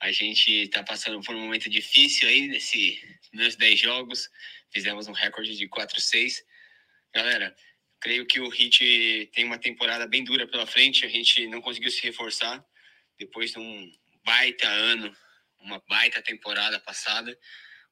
[0.00, 2.98] A gente está passando por um momento difícil aí nesse,
[3.32, 4.30] nos 10 jogos.
[4.72, 6.42] Fizemos um recorde de 4-6.
[7.14, 7.56] Galera,
[8.00, 11.04] creio que o Hit tem uma temporada bem dura pela frente.
[11.04, 12.64] A gente não conseguiu se reforçar
[13.18, 13.92] depois de um
[14.24, 15.16] baita ano
[15.60, 17.36] uma baita temporada passada,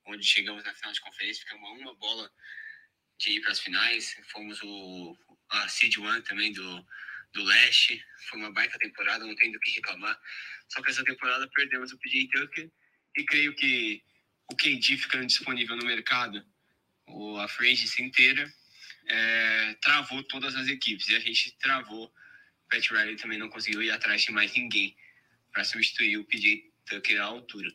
[0.06, 2.30] onde chegamos na final de conferência, ficamos uma bola
[3.18, 5.16] de ir para as finais, fomos o
[5.48, 6.86] a Seed One também do,
[7.32, 10.18] do Leste, foi uma baita temporada, não tem do que reclamar.
[10.68, 12.70] Só que essa temporada perdemos o PJ Tucker
[13.16, 14.02] e creio que
[14.50, 16.44] o KD ficando disponível no mercado,
[17.08, 18.52] o, a agency inteira,
[19.08, 22.12] é, travou todas as equipes e a gente travou.
[22.70, 24.96] Pat Riley também não conseguiu ir atrás de mais ninguém
[25.52, 27.72] para substituir o PJ Tucker à altura.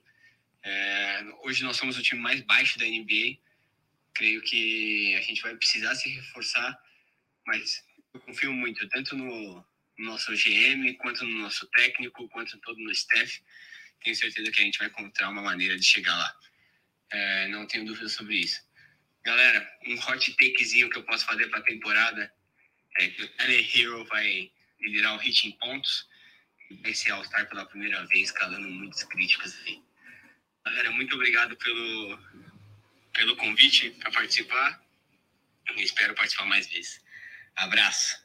[0.64, 3.38] É, hoje nós somos o time mais baixo da NBA.
[4.14, 6.78] Creio que a gente vai precisar se reforçar,
[7.48, 9.66] mas eu confio muito tanto no,
[9.98, 13.42] nosso GM, quanto no nosso técnico, quanto todo no staff.
[14.04, 16.36] Tenho certeza que a gente vai encontrar uma maneira de chegar lá.
[17.12, 18.62] É, não tenho dúvida sobre isso.
[19.24, 22.32] Galera, um hot takezinho que eu posso fazer para a temporada
[23.00, 26.10] é que o Tyler Hero vai liderar o hit em pontos
[26.82, 29.82] vai ser All-Star pela primeira vez, calando muitas críticas aí.
[30.66, 32.20] Galera, muito obrigado pelo,
[33.14, 34.82] pelo convite para participar.
[35.68, 37.02] Eu espero participar mais vezes.
[37.56, 38.18] Abraço.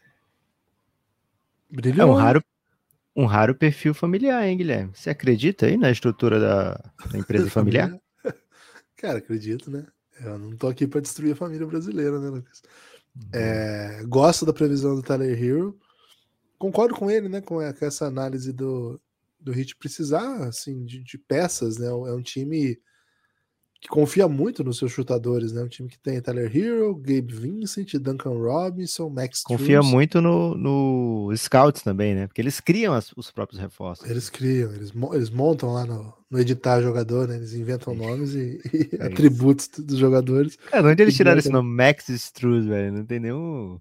[1.70, 2.08] Brilhou.
[2.08, 2.44] É um raro,
[3.14, 4.92] um raro perfil familiar, hein, Guilherme?
[4.94, 6.74] Você acredita aí na estrutura da,
[7.10, 7.98] da empresa familiar?
[8.96, 9.86] Cara, acredito, né?
[10.20, 12.62] Eu não tô aqui para destruir a família brasileira, né, Lucas?
[13.14, 13.30] Uhum.
[13.32, 15.78] É, gosto da previsão do Tyler Hero
[16.58, 19.00] concordo com ele, né, com essa análise do,
[19.38, 22.78] do Hit precisar, assim, de, de, peças, né, é um time
[23.80, 27.94] que confia muito nos seus chutadores, né, um time que tem Tyler Hero, Gabe Vincent,
[27.94, 33.30] Duncan Robinson, Max Confia muito no, no Scouts também, né, porque eles criam as, os
[33.30, 34.08] próprios reforços.
[34.08, 38.60] Eles criam, eles, eles montam lá no, no editar jogador, né, eles inventam nomes e,
[38.72, 40.56] e é atributos dos jogadores.
[40.56, 41.68] Cara, onde eles tiraram esse nome?
[41.68, 43.78] Max Struz, velho, não tem nenhum...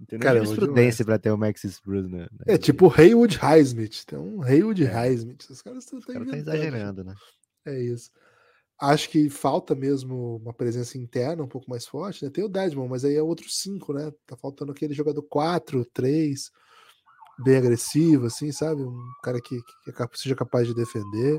[0.00, 2.26] Não tem Cara, jurisprudência para ter o Max Spruce, né?
[2.46, 4.04] É tipo Haywood Highsmith.
[4.04, 4.88] Tem um Haywood é.
[4.88, 5.48] Highsmith.
[5.48, 7.14] Os caras estão cara tá exagerando, né?
[7.64, 8.10] É isso.
[8.80, 12.30] Acho que falta mesmo uma presença interna um pouco mais forte, né?
[12.30, 14.12] Tem o Desmond, mas aí é outro 5, né?
[14.26, 16.50] Tá faltando aquele jogador 4, 3,
[17.38, 18.82] bem agressivo, assim, sabe?
[18.82, 21.38] Um cara que, que, que seja capaz de defender.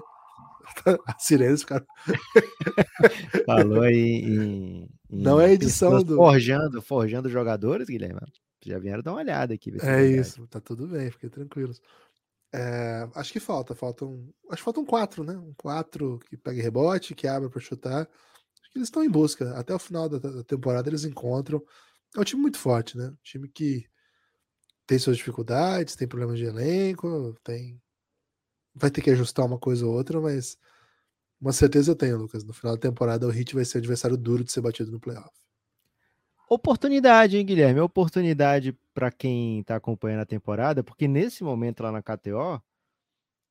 [1.05, 1.85] A Sirenes, cara.
[3.45, 6.15] Falou aí em, em, Não é edição do.
[6.15, 8.19] Forjando, forjando jogadores, Guilherme.
[8.65, 9.71] Já vieram dar uma olhada aqui.
[9.81, 11.79] É, é isso, tá tudo bem, fiquem tranquilos.
[12.55, 14.33] É, acho que falta, faltam.
[14.49, 15.37] Acho que faltam quatro, né?
[15.37, 18.01] Um quatro que pegue rebote, que abre para chutar.
[18.03, 19.57] Acho que eles estão em busca.
[19.59, 21.61] Até o final da, da, temporada eles encontram.
[22.15, 23.07] É um time muito forte, né?
[23.09, 23.85] Um time que
[24.87, 27.81] tem suas dificuldades, tem problemas de elenco, tem.
[28.73, 30.57] Vai ter que ajustar uma coisa ou outra, mas
[31.41, 32.43] uma certeza eu tenho, Lucas.
[32.45, 35.44] No final da temporada o Heat vai ser adversário duro de ser batido no playoff.
[36.49, 37.79] Oportunidade, hein, Guilherme?
[37.79, 42.61] Oportunidade para quem está acompanhando a temporada, porque nesse momento lá na KTO,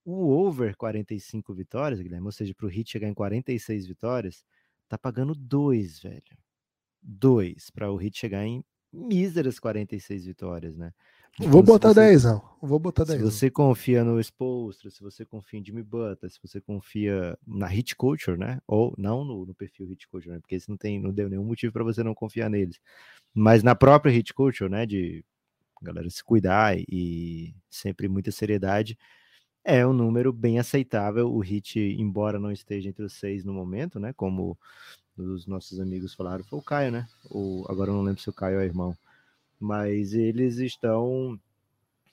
[0.05, 4.45] o over 45 vitórias, Guilherme, ou seja, para o Hit chegar em 46 vitórias,
[4.89, 6.23] tá pagando 2, velho.
[7.03, 10.93] 2 para o Hit chegar em míseras 46 vitórias, né?
[11.39, 12.43] Vou botar você, 10, não.
[12.62, 13.18] Vou botar 10.
[13.18, 17.66] Se você confia no Spolstra, se você confia em Jimmy Butler, se você confia na
[17.66, 18.61] Hit Culture, né?
[18.68, 20.41] Ou não no, no perfil Hit Culture, né?
[20.41, 22.78] Porque isso não tem, não deu nenhum motivo para você não confiar neles.
[23.35, 24.87] Mas na própria Hit Culture, né?
[24.87, 25.24] De
[25.82, 28.97] galera se cuidar e sempre muita seriedade,
[29.64, 31.32] é um número bem aceitável.
[31.35, 34.12] O Hit, embora não esteja entre os seis no momento, né?
[34.12, 34.57] Como
[35.16, 37.09] os nossos amigos falaram, foi o Caio, né?
[37.28, 38.97] Ou agora eu não lembro se o Caio é irmão
[39.61, 41.39] mas eles estão.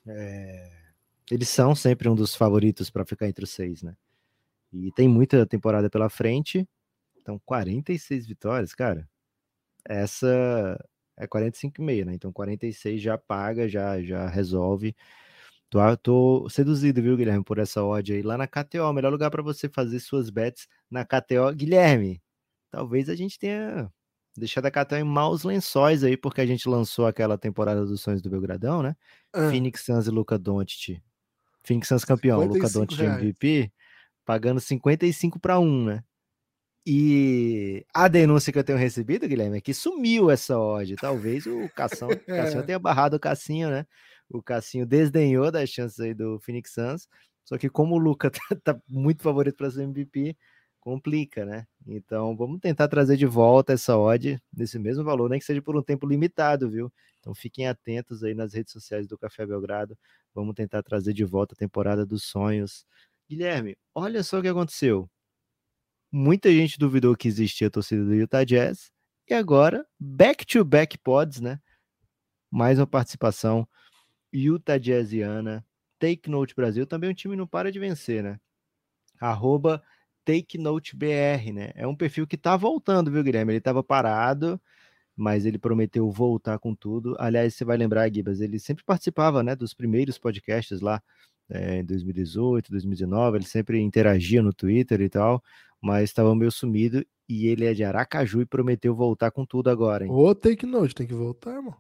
[0.06, 0.72] É,
[1.30, 3.96] eles são sempre um dos favoritos para ficar entre os seis, né?
[4.74, 6.68] E tem muita temporada pela frente,
[7.18, 9.08] então 46 vitórias, cara.
[9.86, 10.80] Essa
[11.18, 12.14] é 45,5, né?
[12.16, 14.96] Então 46 já paga, já, já resolve.
[15.70, 18.92] Tô, tô seduzido, viu, Guilherme, por essa odd aí lá na KTO.
[18.94, 21.54] Melhor lugar para você fazer suas bets na KTO.
[21.56, 22.22] Guilherme,
[22.72, 23.92] talvez a gente tenha
[24.38, 28.22] Deixar da Catão em maus lençóis aí, porque a gente lançou aquela temporada dos sonhos
[28.22, 28.96] do Belgradão, né?
[29.34, 29.50] Ah.
[29.50, 31.02] Phoenix Suns e Luca Doncic.
[31.64, 33.02] Phoenix Suns campeão, Luca Doncic.
[33.02, 33.72] MVP,
[34.26, 36.04] pagando 55 para 1, né?
[36.86, 40.96] E a denúncia que eu tenho recebido, Guilherme, é que sumiu essa odd.
[40.96, 43.86] Talvez o Cação, Cassião tenha barrado o Cassinho, né?
[44.30, 47.08] O Cassinho desdenhou das chances aí do Phoenix Suns.
[47.44, 48.32] Só que como o Luca
[48.64, 50.36] tá, tá muito favorito para ser MVP,
[50.82, 51.66] complica, né?
[51.88, 55.78] Então vamos tentar trazer de volta essa odd nesse mesmo valor, nem que seja por
[55.78, 56.92] um tempo limitado, viu?
[57.20, 59.98] Então fiquem atentos aí nas redes sociais do Café Belgrado.
[60.34, 62.86] Vamos tentar trazer de volta a temporada dos sonhos.
[63.30, 65.10] Guilherme, olha só o que aconteceu.
[66.12, 68.92] Muita gente duvidou que existia a torcida do Utah Jazz.
[69.30, 71.62] E agora, back-to-back pods, né?
[72.50, 73.66] Mais uma participação
[74.34, 75.66] Utah Jazziana.
[76.00, 76.86] Take Note Brasil.
[76.86, 78.40] Também o time não para de vencer, né?
[79.20, 79.82] Arroba
[80.26, 81.72] Take Note BR, né?
[81.76, 83.54] É um perfil que tá voltando, viu, Guilherme?
[83.54, 84.60] Ele tava parado,
[85.16, 87.16] mas ele prometeu voltar com tudo.
[87.20, 91.02] Aliás, você vai lembrar, Gibas, ele sempre participava, né, dos primeiros podcasts lá
[91.50, 93.38] é, em 2018, 2019.
[93.38, 95.44] Ele sempre interagia no Twitter e tal
[95.82, 100.06] mas estava meio sumido e ele é de Aracaju e prometeu voltar com tudo agora,
[100.06, 100.12] hein?
[100.12, 101.76] Ô, take note, tem que voltar, irmão.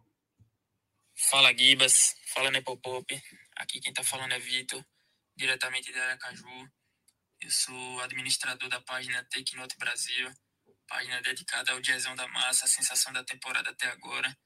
[1.13, 2.15] Fala, Gibas.
[2.33, 3.21] Fala, Nepopop.
[3.57, 4.83] Aqui quem tá falando é Vitor,
[5.35, 6.47] diretamente de Aracaju.
[7.41, 10.31] Eu sou administrador da página Take Brasil,
[10.87, 14.37] página dedicada ao jazzão da massa, a sensação da temporada até agora.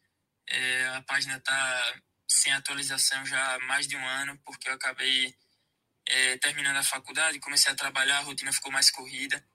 [0.47, 5.35] É, a página tá sem atualização já há mais de um ano, porque eu acabei
[6.07, 9.45] é, terminando a faculdade, comecei a trabalhar, a rotina ficou mais corrida.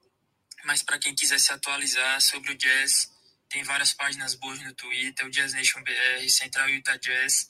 [0.63, 3.09] Mas para quem quiser se atualizar sobre o jazz,
[3.49, 7.49] tem várias páginas boas no Twitter, o Jazz Nation BR, Central Utah Jazz.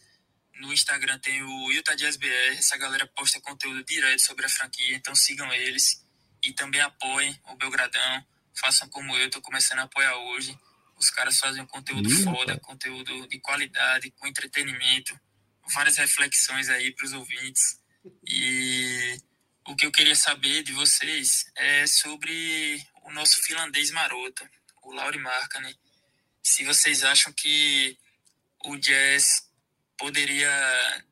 [0.56, 4.96] No Instagram tem o Utah Jazz BR, essa galera posta conteúdo direto sobre a franquia,
[4.96, 6.06] então sigam eles.
[6.44, 10.58] E também apoiem o Belgradão, façam como eu, estou começando a apoiar hoje.
[10.98, 15.20] Os caras fazem um conteúdo Ih, foda, conteúdo de qualidade, com entretenimento,
[15.74, 17.80] várias reflexões aí para os ouvintes.
[18.28, 19.20] E
[19.68, 24.50] o que eu queria saber de vocês é sobre o nosso finlandês marota,
[24.84, 25.76] o Lauri Markkanen.
[26.44, 27.98] Se vocês acham que
[28.66, 29.48] o Jazz
[30.02, 31.06] poderia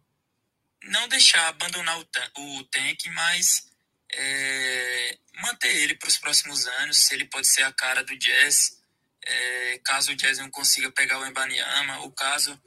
[0.83, 3.69] não deixar abandonar o, o tank, mas
[4.11, 8.81] é, manter ele para os próximos anos, se ele pode ser a cara do Jazz,
[9.21, 12.59] é, caso o Jazz não consiga pegar o Embanyama, ou caso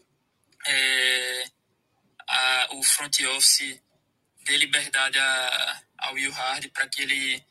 [0.65, 1.45] é,
[2.29, 3.81] a, o front office
[4.45, 7.45] dê liberdade a, ao Will Hard para que ele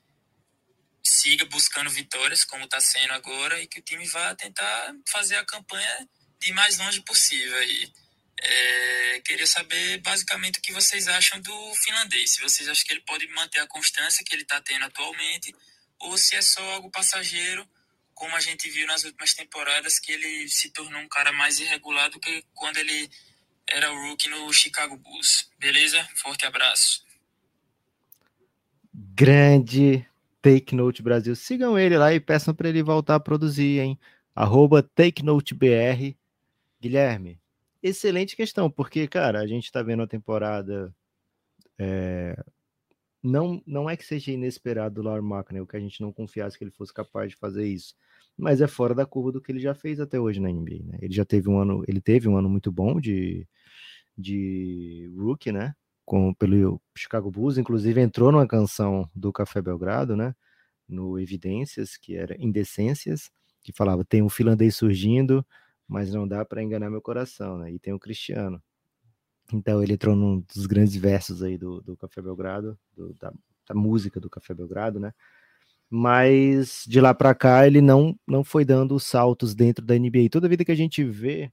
[1.03, 5.45] siga buscando vitórias, como está sendo agora, e que o time vá tentar fazer a
[5.45, 6.09] campanha
[6.39, 7.61] de mais longe possível.
[7.63, 8.00] E,
[8.43, 12.31] é, queria saber basicamente o que vocês acham do finlandês.
[12.31, 15.53] Se vocês acham que ele pode manter a constância que ele está tendo atualmente,
[15.99, 17.67] ou se é só algo passageiro,
[18.15, 22.09] como a gente viu nas últimas temporadas, que ele se tornou um cara mais irregular
[22.09, 23.09] do que quando ele
[23.67, 25.49] era o rookie no Chicago Bulls.
[25.59, 26.07] Beleza?
[26.15, 27.05] Forte abraço.
[28.93, 30.05] Grande
[30.41, 31.35] Take Note Brasil.
[31.35, 33.99] Sigam ele lá e peçam para ele voltar a produzir, hein?
[34.35, 36.17] Arroba TakeNoteBR.
[36.81, 37.40] Guilherme,
[37.81, 40.93] excelente questão, porque, cara, a gente tá vendo a temporada.
[41.79, 42.35] É,
[43.23, 46.57] não, não é que seja inesperado do Laurie Markkinen, o que a gente não confiasse
[46.57, 47.95] que ele fosse capaz de fazer isso
[48.37, 50.97] mas é fora da curva do que ele já fez até hoje na NBA, né?
[51.01, 53.47] Ele já teve um ano, ele teve um ano muito bom de,
[54.17, 55.75] de rookie, né?
[56.05, 60.33] Com, pelo Chicago Bulls, inclusive entrou numa canção do Café Belgrado, né?
[60.87, 63.29] No Evidências, que era Indecências,
[63.63, 65.45] que falava: tem um finlandês surgindo,
[65.91, 67.71] mas não dá para enganar meu coração, né?
[67.71, 68.63] E tem o Cristiano.
[69.53, 73.33] Então ele entrou num dos grandes versos aí do, do Café Belgrado, do, da,
[73.67, 75.13] da música do Café Belgrado, né?
[75.93, 80.29] mas de lá para cá ele não, não foi dando saltos dentro da NBA.
[80.31, 81.51] Toda vida que a gente vê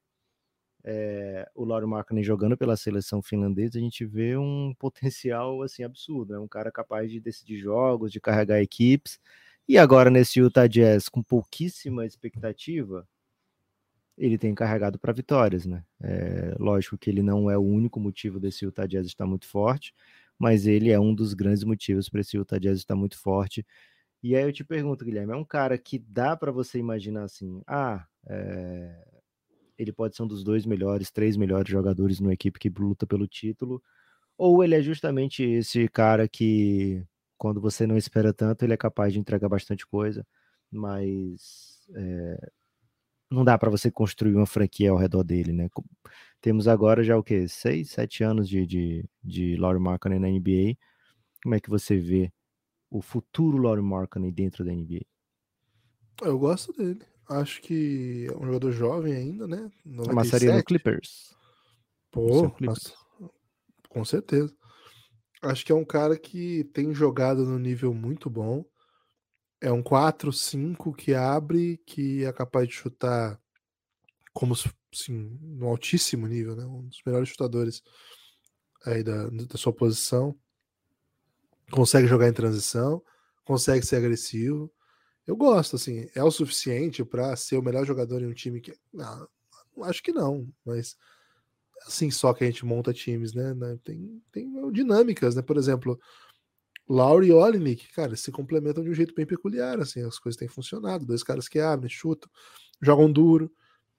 [0.84, 6.34] é, o Lauro Markkanen jogando pela seleção finlandesa, a gente vê um potencial assim absurdo,
[6.34, 9.18] é um cara capaz de decidir jogos, de carregar equipes.
[9.66, 13.04] E agora nesse Utah Jazz com pouquíssima expectativa,
[14.18, 15.84] ele tem carregado para vitórias, né?
[16.02, 19.94] É, lógico que ele não é o único motivo desse Utah Jazz estar muito forte,
[20.38, 23.64] mas ele é um dos grandes motivos para esse Utah Jazz estar muito forte
[24.22, 27.62] e aí eu te pergunto, Guilherme, é um cara que dá para você imaginar assim,
[27.66, 29.06] ah, é...
[29.78, 33.28] ele pode ser um dos dois melhores, três melhores jogadores numa equipe que luta pelo
[33.28, 33.82] título,
[34.36, 37.04] ou ele é justamente esse cara que,
[37.38, 40.26] quando você não espera tanto, ele é capaz de entregar bastante coisa,
[40.70, 42.50] mas é...
[43.30, 45.68] não dá para você construir uma franquia ao redor dele, né?
[46.40, 47.46] Temos agora já o que?
[47.48, 50.76] Seis, sete anos de, de, de Laurie Markkinen na NBA.
[51.42, 52.32] Como é que você vê
[52.90, 55.04] o futuro Laurie Markkinen dentro da NBA?
[56.22, 57.02] Eu gosto dele.
[57.28, 59.70] Acho que é um jogador jovem ainda, né?
[59.84, 60.10] 97.
[60.10, 61.36] Amassaria no Clippers.
[62.10, 62.94] Pô, Clippers.
[63.88, 64.54] com certeza.
[65.42, 68.64] Acho que é um cara que tem jogado no nível muito bom.
[69.60, 73.40] É um 4-5 que abre, que é capaz de chutar
[74.32, 74.54] como
[74.94, 76.64] assim, no altíssimo nível, né?
[76.64, 77.82] Um dos melhores chutadores
[78.86, 80.38] aí da, da sua posição.
[81.70, 83.02] Consegue jogar em transição,
[83.44, 84.72] consegue ser agressivo.
[85.26, 88.72] Eu gosto, assim, é o suficiente para ser o melhor jogador em um time que.
[88.92, 89.28] Não,
[89.82, 90.96] acho que não, mas
[91.86, 93.54] assim só que a gente monta times, né?
[93.54, 95.42] né tem, tem dinâmicas, né?
[95.42, 95.98] Por exemplo,
[96.88, 100.48] Lauri e Olinick, cara, se complementam de um jeito bem peculiar, assim, as coisas têm
[100.48, 101.04] funcionado.
[101.04, 102.30] Dois caras que abrem, chutam,
[102.80, 103.52] jogam duro.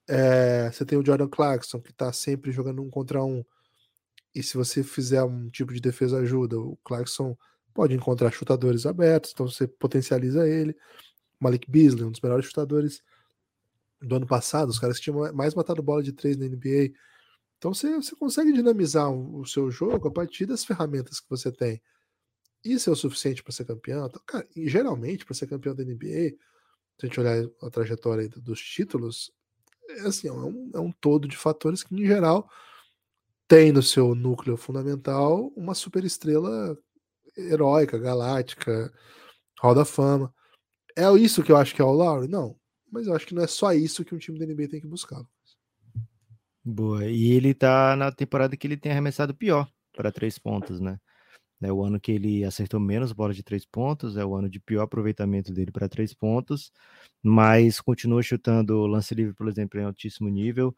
[0.08, 3.44] É, você tem o Jordan Clarkson, que tá sempre jogando um contra um.
[4.34, 7.36] E se você fizer um tipo de defesa ajuda, o Clarkson
[7.72, 10.76] pode encontrar chutadores abertos, então você potencializa ele.
[11.38, 13.02] Malik Beasley, um dos melhores chutadores
[14.02, 16.92] do ano passado, os caras que tinham mais matado bola de três na NBA.
[17.58, 21.80] Então você, você consegue dinamizar o seu jogo a partir das ferramentas que você tem.
[22.64, 24.06] Isso é o suficiente para ser campeão?
[24.06, 26.36] Então, cara, e geralmente, para ser campeão da NBA,
[26.98, 29.32] se a gente olhar a trajetória dos títulos,
[29.88, 32.48] é assim, é um, é um todo de fatores que, em geral,
[33.48, 36.78] tem no seu núcleo fundamental uma superestrela
[37.36, 38.92] heróica, galáctica,
[39.60, 40.32] Hall da Fama.
[40.96, 42.28] É isso que eu acho que é o Lowry?
[42.28, 42.56] Não.
[42.90, 44.86] Mas eu acho que não é só isso que um time da NBA tem que
[44.86, 45.22] buscar.
[46.64, 47.06] Boa.
[47.06, 50.98] E ele tá na temporada que ele tem arremessado pior para três pontos, né?
[51.62, 54.60] É o ano que ele acertou menos bola de três pontos, é o ano de
[54.60, 56.72] pior aproveitamento dele para três pontos,
[57.22, 60.74] mas continua chutando lance livre, por exemplo, em altíssimo nível.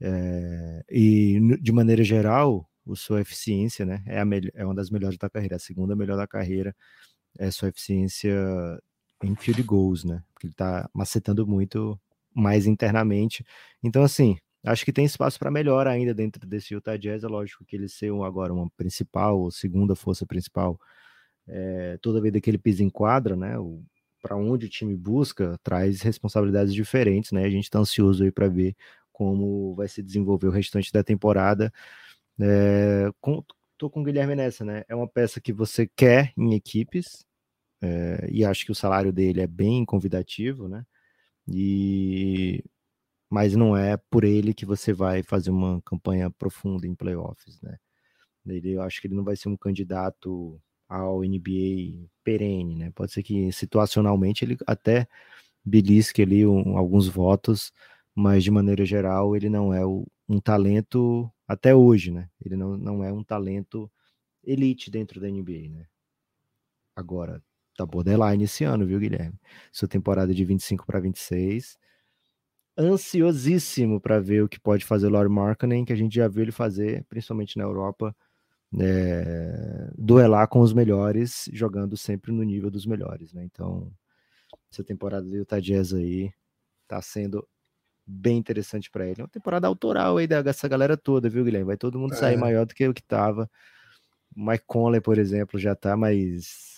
[0.00, 5.18] É, e de maneira geral, o sua eficiência, né, é, a é uma das melhores
[5.18, 6.74] da carreira, a segunda melhor da carreira
[7.38, 8.32] é sua eficiência
[9.22, 10.22] em field goals, né?
[10.34, 11.98] Porque ele tá macetando muito
[12.34, 13.44] mais internamente.
[13.82, 17.24] Então, assim, acho que tem espaço para melhor ainda dentro desse Utah Jazz.
[17.24, 20.80] É lógico que ele ser agora uma principal ou segunda força principal,
[21.46, 23.54] é, toda vez que ele pisa em quadra, né?
[24.20, 27.44] Para onde o time busca, traz responsabilidades diferentes, né?
[27.44, 28.76] A gente está ansioso aí para ver
[29.12, 31.72] como vai se desenvolver o restante da temporada.
[32.40, 33.44] É, com,
[33.78, 34.84] tô com o Guilherme nessa, né?
[34.88, 37.24] É uma peça que você quer em equipes,
[37.82, 40.86] é, e acho que o salário dele é bem convidativo, né?
[41.48, 42.64] E
[43.32, 47.78] mas não é por ele que você vai fazer uma campanha profunda em playoffs, né?
[48.46, 52.90] Ele, eu acho que ele não vai ser um candidato ao NBA perene, né?
[52.94, 55.08] Pode ser que situacionalmente ele até
[55.64, 57.72] belisque ali um, alguns votos,
[58.14, 62.28] mas de maneira geral ele não é o, um talento até hoje, né?
[62.44, 63.90] Ele não, não é um talento
[64.44, 65.86] elite dentro da NBA, né?
[66.94, 67.42] Agora,
[67.78, 69.38] tá borderline esse ano, viu, Guilherme?
[69.72, 71.78] Sua temporada de 25 para 26
[72.76, 76.42] ansiosíssimo para ver o que pode fazer o Laurie Markkanen, que a gente já viu
[76.42, 78.14] ele fazer, principalmente na Europa,
[78.80, 83.44] é, duelar com os melhores, jogando sempre no nível dos melhores, né?
[83.44, 83.92] Então,
[84.70, 86.32] essa temporada do Utah Jazz aí
[86.88, 87.46] tá sendo
[88.06, 89.20] bem interessante para ele.
[89.20, 91.66] É uma temporada autoral aí dessa galera toda, viu, Guilherme?
[91.66, 92.38] Vai todo mundo sair é.
[92.38, 93.48] maior do que o que tava.
[94.34, 96.72] O Mike Conley, por exemplo, já tá mais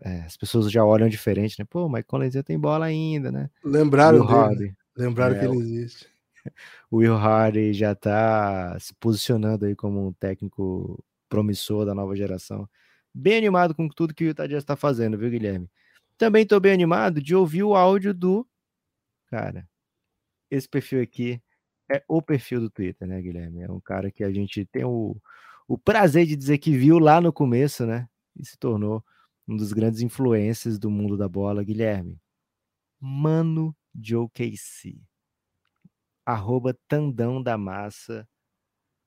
[0.00, 1.64] é, as pessoas já olham diferente, né?
[1.68, 3.50] Pô, o Mike Conley já tem bola ainda, né?
[3.64, 4.74] Lembraram dele.
[4.96, 6.08] Lembraram é, que ele existe.
[6.88, 12.68] O Will Hardy já está se posicionando aí como um técnico promissor da nova geração.
[13.12, 15.68] Bem animado com tudo que o Utah Jazz está fazendo, viu, Guilherme?
[16.16, 18.46] Também estou bem animado de ouvir o áudio do.
[19.26, 19.68] Cara,
[20.48, 21.42] esse perfil aqui
[21.90, 23.62] é o perfil do Twitter, né, Guilherme?
[23.62, 25.16] É um cara que a gente tem o,
[25.66, 28.08] o prazer de dizer que viu lá no começo, né?
[28.38, 29.04] E se tornou
[29.48, 32.20] um dos grandes influências do mundo da bola, Guilherme.
[33.00, 35.00] Mano de OKC.
[36.24, 38.28] Arroba Tandão da Massa.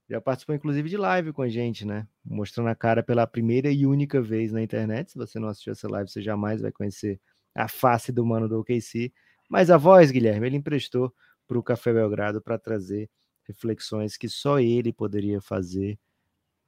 [0.09, 2.07] Já participou, inclusive, de live com a gente, né?
[2.25, 5.11] Mostrando a cara pela primeira e única vez na internet.
[5.11, 7.21] Se você não assistiu essa live, você jamais vai conhecer
[7.53, 9.13] a face do mano do OKC.
[9.47, 11.13] Mas a voz, Guilherme, ele emprestou
[11.47, 13.09] para o Café Belgrado para trazer
[13.43, 15.99] reflexões que só ele poderia fazer.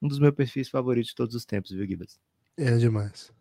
[0.02, 2.20] Um dos meus perfis favoritos de todos os tempos, viu, Gibas?
[2.58, 3.32] É demais.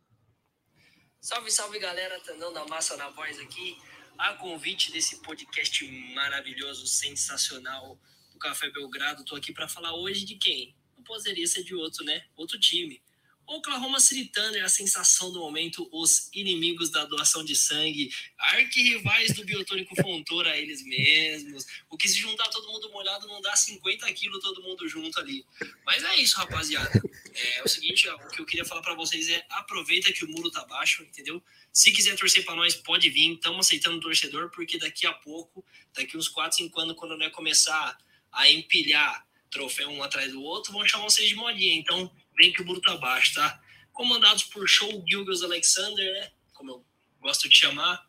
[1.21, 2.19] Salve, salve, galera.
[2.21, 3.77] Tandão da Massa na voz aqui
[4.21, 5.83] a convite desse podcast
[6.15, 7.99] maravilhoso, sensacional
[8.31, 9.23] do Café Belgrado.
[9.23, 10.77] Estou aqui para falar hoje de quem?
[10.95, 12.27] Não poderia ser de outro, né?
[12.37, 13.03] Outro time.
[13.51, 19.45] Oklahoma City Thunder, a sensação do momento, os inimigos da doação de sangue, arquirrivais do
[19.45, 21.67] biotônico Fontoura, eles mesmos.
[21.89, 25.45] O que se juntar todo mundo molhado não dá 50 quilos todo mundo junto ali.
[25.85, 27.03] Mas é isso, rapaziada.
[27.35, 30.29] É, é o seguinte, o que eu queria falar para vocês é aproveita que o
[30.29, 31.43] muro tá baixo, entendeu?
[31.73, 33.35] Se quiser torcer para nós, pode vir.
[33.35, 37.33] Estamos aceitando o torcedor, porque daqui a pouco, daqui uns 4, 5 anos, quando nós
[37.33, 37.99] começar
[38.31, 41.75] a empilhar troféu um atrás do outro, vão chamar vocês de modinha.
[41.75, 43.61] Então, vem que o muro tá baixo, tá?
[43.93, 46.31] Comandados por Show Gilgas Alexander, né?
[46.55, 46.85] Como eu
[47.21, 48.09] gosto de chamar.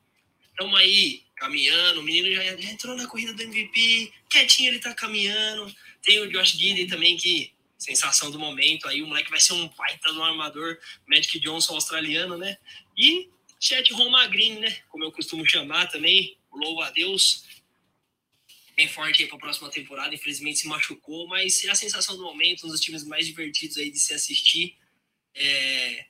[0.49, 5.73] Estamos aí caminhando, o menino já, entrou na corrida do MVP, quietinho ele tá caminhando.
[6.03, 8.87] Tem o Josh Gidey também, que sensação do momento.
[8.87, 10.77] Aí o moleque vai ser um baita do armador,
[11.07, 12.57] Magic Johnson australiano, né?
[12.95, 13.29] E
[13.59, 14.77] Chet Romagrin, né?
[14.89, 17.43] Como eu costumo chamar também, louvo a Deus.
[18.81, 22.23] Bem forte aí para a próxima temporada, infelizmente se machucou, mas é a sensação do
[22.23, 24.75] momento, um dos times mais divertidos aí de se assistir.
[25.35, 26.05] É,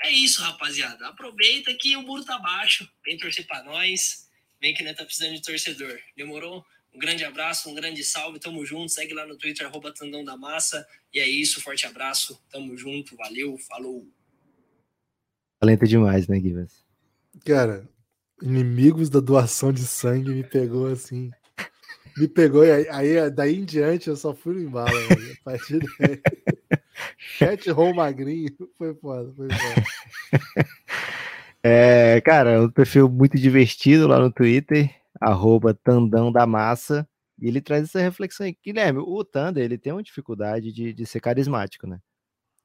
[0.00, 1.08] é isso, rapaziada.
[1.08, 5.34] Aproveita que o muro tá baixo, vem torcer para nós, vem que não tá precisando
[5.34, 5.98] de torcedor.
[6.16, 6.64] Demorou?
[6.94, 8.92] Um grande abraço, um grande salve, tamo junto.
[8.92, 10.86] Segue lá no Twitter, arroba Tandão da Massa.
[11.12, 14.08] E é isso, forte abraço, tamo junto, valeu, falou.
[15.58, 16.86] Talento demais, né, Givas?
[17.44, 17.90] Cara,
[18.40, 21.32] inimigos da doação de sangue me pegou assim.
[22.16, 24.90] Me pegou, e aí, aí daí em diante eu só fui no embalo.
[24.90, 26.20] a partir daí.
[27.18, 30.66] Chat Roll Magrinho foi foda, foi foda.
[31.66, 37.08] É, cara, um perfil muito divertido lá no Twitter arroba Tandão da Massa,
[37.38, 38.56] e ele traz essa reflexão aí.
[38.62, 42.00] Guilherme, o Thunder, ele tem uma dificuldade de, de ser carismático, né?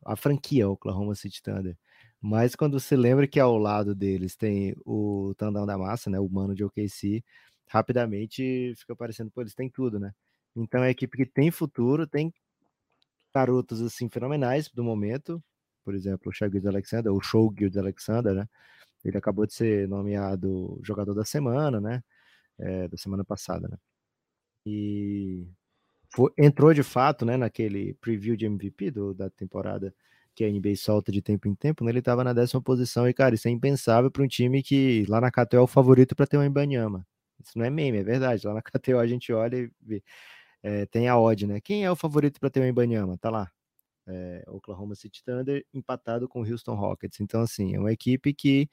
[0.05, 1.77] A franquia Oklahoma City Thunder.
[2.21, 6.19] Mas quando você lembra que ao lado deles tem o Tandão da Massa, né?
[6.19, 7.23] O mano de OKC,
[7.69, 10.13] rapidamente fica parecendo, pô, eles têm tudo, né?
[10.55, 12.33] Então é a equipe que tem futuro, tem
[13.33, 15.41] garotos assim fenomenais do momento,
[15.83, 18.49] por exemplo, o Shai Alexander, o Show Alexander, né?
[19.05, 22.03] Ele acabou de ser nomeado jogador da semana, né?
[22.59, 23.77] é, da semana passada, né?
[24.65, 25.47] E
[26.13, 29.93] foi, entrou de fato, né, naquele preview de MVP do, da temporada
[30.35, 33.13] que a NBA solta de tempo em tempo, né, ele estava na décima posição e,
[33.13, 36.27] cara, isso é impensável para um time que lá na KTO é o favorito para
[36.27, 37.05] ter um Ibanyama.
[37.43, 38.45] Isso não é meme, é verdade.
[38.47, 40.03] Lá na KTO a gente olha e vê.
[40.61, 41.61] É, tem a odd, né?
[41.61, 43.17] Quem é o favorito para ter um Ibanyama?
[43.17, 43.51] Tá lá.
[44.07, 47.19] É, Oklahoma City Thunder empatado com o Houston Rockets.
[47.21, 48.69] Então, assim, é uma equipe que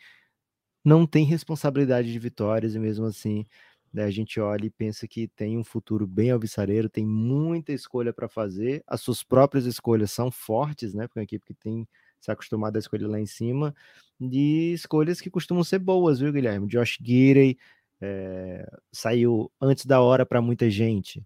[0.84, 3.44] não tem responsabilidade de vitórias e mesmo assim
[3.92, 8.12] né, a gente olha e pensa que tem um futuro bem alvissareiro, tem muita escolha
[8.12, 11.06] para fazer, as suas próprias escolhas são fortes, né?
[11.06, 11.88] Porque é uma equipe que tem
[12.20, 13.74] se acostumado a escolher lá em cima,
[14.20, 16.66] de escolhas que costumam ser boas, viu, Guilherme?
[16.66, 17.56] Josh Gidey
[18.00, 21.24] é, saiu antes da hora para muita gente,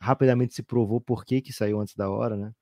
[0.00, 2.52] rapidamente se provou por que, que saiu antes da hora, né?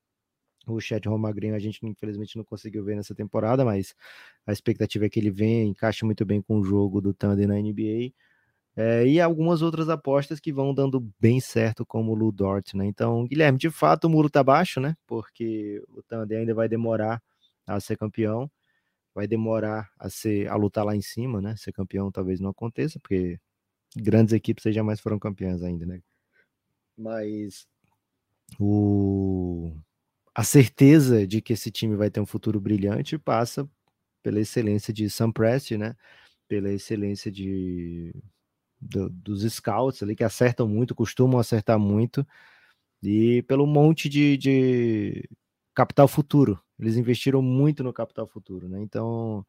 [0.66, 3.94] O Chet Romagrinho a gente infelizmente não conseguiu ver nessa temporada, mas
[4.46, 7.54] a expectativa é que ele venha, encaixe muito bem com o jogo do Thunder na
[7.54, 8.12] NBA.
[8.76, 12.86] É, e algumas outras apostas que vão dando bem certo, como o Lu Dort, né?
[12.86, 14.94] Então, Guilherme, de fato o muro tá baixo, né?
[15.06, 17.22] Porque o Thunder ainda vai demorar
[17.66, 18.50] a ser campeão,
[19.14, 21.56] vai demorar a ser a lutar lá em cima, né?
[21.56, 23.38] Ser campeão talvez não aconteça, porque
[23.96, 26.00] grandes equipes jamais foram campeãs ainda, né?
[26.96, 27.66] Mas
[28.58, 29.72] o
[30.34, 33.68] a certeza de que esse time vai ter um futuro brilhante passa
[34.22, 35.96] pela excelência de Sam Prest, né?
[36.48, 38.14] Pela excelência de
[38.80, 42.26] do, dos scouts ali que acertam muito, costumam acertar muito,
[43.02, 45.28] e pelo monte de, de
[45.74, 46.60] capital futuro.
[46.80, 48.80] Eles investiram muito no capital futuro, né?
[48.80, 49.44] Então,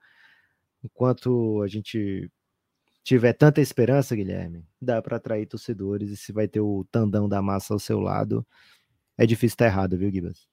[0.83, 2.29] enquanto a gente
[3.03, 7.41] tiver tanta esperança, Guilherme, dá para atrair torcedores e se vai ter o tandão da
[7.41, 8.45] massa ao seu lado,
[9.17, 10.47] é difícil estar errado, viu, Gibas?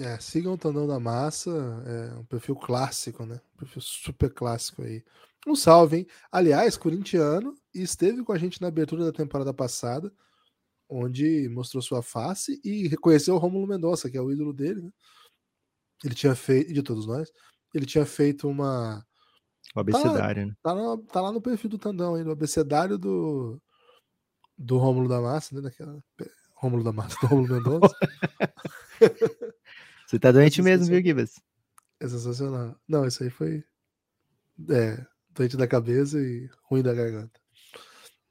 [0.00, 1.50] É, sigam o Tandão da Massa,
[1.86, 3.40] é um perfil clássico, né?
[3.54, 5.04] Um perfil super clássico aí.
[5.46, 6.06] Um salve, hein?
[6.32, 10.12] Aliás, corintiano, esteve com a gente na abertura da temporada passada,
[10.88, 14.90] onde mostrou sua face e reconheceu o Rômulo Mendonça, que é o ídolo dele, né?
[16.02, 17.30] Ele tinha feito, de todos nós,
[17.74, 19.04] ele tinha feito uma.
[19.74, 20.80] O abecedário, tá, né?
[20.82, 23.60] Tá, tá, lá no perfil do Tandão aí, no abecedário do,
[24.56, 25.60] do Rômulo da Massa, né?
[25.60, 26.02] Daquela.
[26.54, 27.94] Rômulo da Massa, do Rômulo Mendonça.
[30.06, 31.40] Você tá doente é mesmo, viu, Gibas?
[31.98, 32.78] É sensacional.
[32.86, 33.64] Não, isso aí foi.
[34.70, 37.40] É, doente da cabeça e ruim da garganta.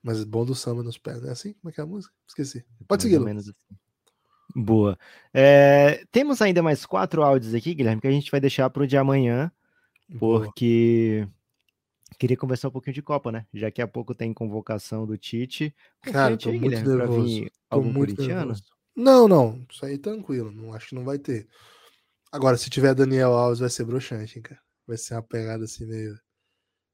[0.02, 1.54] Mas bom do samba nos pés, é assim?
[1.54, 2.14] Como é que é a música?
[2.28, 2.66] Esqueci.
[2.88, 3.78] Pode seguir, menos assim.
[4.56, 4.98] Boa.
[5.34, 8.88] É, temos ainda mais quatro áudios aqui, Guilherme, que a gente vai deixar para o
[8.88, 9.52] de amanhã,
[10.20, 11.34] porque Boa.
[12.20, 13.46] queria conversar um pouquinho de Copa, né?
[13.54, 15.76] Já que há pouco tem convocação do Tite.
[16.02, 17.46] Cara, tô aí, muito Guilherme, nervoso.
[17.70, 18.64] Tô muito nervoso.
[18.96, 19.66] Não, não.
[19.70, 20.52] Isso aí tranquilo.
[20.52, 21.48] Não, acho que não vai ter.
[22.32, 24.62] Agora, se tiver Daniel Alves, vai ser broxante, hein, cara.
[24.88, 26.16] Vai ser uma pegada assim meio.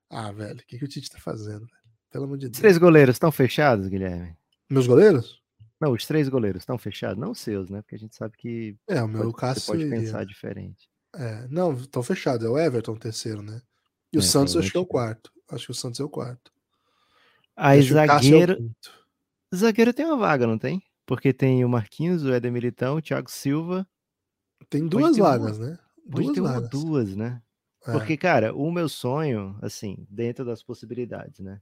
[0.10, 1.80] Ah, velho, o que, que o Tite tá fazendo, velho?
[2.12, 2.60] Pelo amor de Deus.
[2.60, 4.36] Três goleiros estão fechados, Guilherme?
[4.70, 5.39] Meus goleiros?
[5.80, 7.82] Não, os três goleiros estão fechados, não os seus, né?
[7.82, 8.76] Porque a gente sabe que.
[8.88, 9.62] É, o meu pode, Cássio.
[9.62, 10.00] Você pode iria.
[10.00, 10.90] pensar diferente.
[11.16, 12.46] É, não, estão fechados.
[12.46, 13.62] É o Everton o terceiro, né?
[14.12, 15.32] E o é, Santos acho que é o quarto.
[15.50, 16.52] Acho que o Santos é o quarto.
[17.56, 18.72] Aí zagueiro.
[19.52, 20.84] É zagueiro tem uma vaga, não tem?
[21.06, 23.88] Porque tem o Marquinhos, o Éder Militão, o Thiago Silva.
[24.70, 25.70] Tem duas vagas, uma...
[25.70, 25.80] né?
[26.06, 26.70] Duas vagas.
[26.70, 27.42] duas, né?
[27.88, 27.92] É.
[27.92, 31.62] Porque, cara, o meu sonho, assim, dentro das possibilidades, né?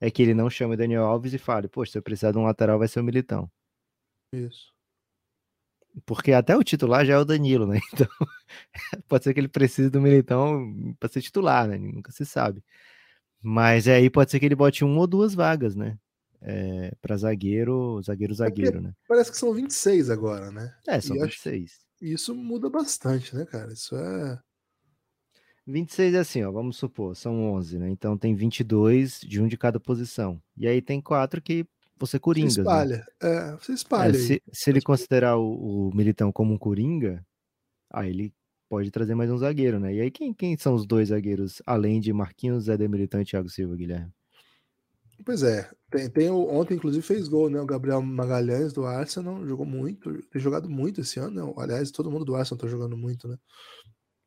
[0.00, 2.44] É que ele não chame Daniel Alves e fale, poxa, se eu precisar de um
[2.44, 3.50] lateral, vai ser o Militão.
[4.32, 4.72] Isso.
[6.06, 7.80] Porque até o titular já é o Danilo, né?
[7.92, 11.78] Então, pode ser que ele precise do Militão para ser titular, né?
[11.78, 12.64] Nunca se sabe.
[13.42, 15.98] Mas aí pode ser que ele bote uma ou duas vagas, né?
[16.42, 18.94] É, para zagueiro, zagueiro, zagueiro, é né?
[19.06, 20.74] Parece que são 26 agora, né?
[20.88, 21.78] É, são e 26.
[22.00, 23.72] Isso muda bastante, né, cara?
[23.72, 24.40] Isso é
[25.66, 27.90] 26 é assim, ó, vamos supor, são 11, né?
[27.90, 30.42] Então tem 22 de um de cada posição.
[30.56, 31.66] E aí tem quatro que
[31.98, 32.50] você coringa.
[32.50, 32.62] Você né?
[32.62, 33.04] espalha, né?
[33.20, 34.16] é, você espalha.
[34.16, 37.24] É, se, se, ele considerar o, o, Militão como um coringa,
[37.90, 38.34] aí ele
[38.68, 39.94] pode trazer mais um zagueiro, né?
[39.94, 43.24] E aí quem, quem são os dois zagueiros, além de Marquinhos, Zé de Militão e
[43.24, 44.12] Thiago Silva, Guilherme?
[45.24, 47.60] Pois é, tem, tem o, ontem inclusive fez gol, né?
[47.60, 51.54] O Gabriel Magalhães do Arsenal jogou muito, tem jogado muito esse ano, né?
[51.58, 53.36] Aliás, todo mundo do Arsenal tá jogando muito, né?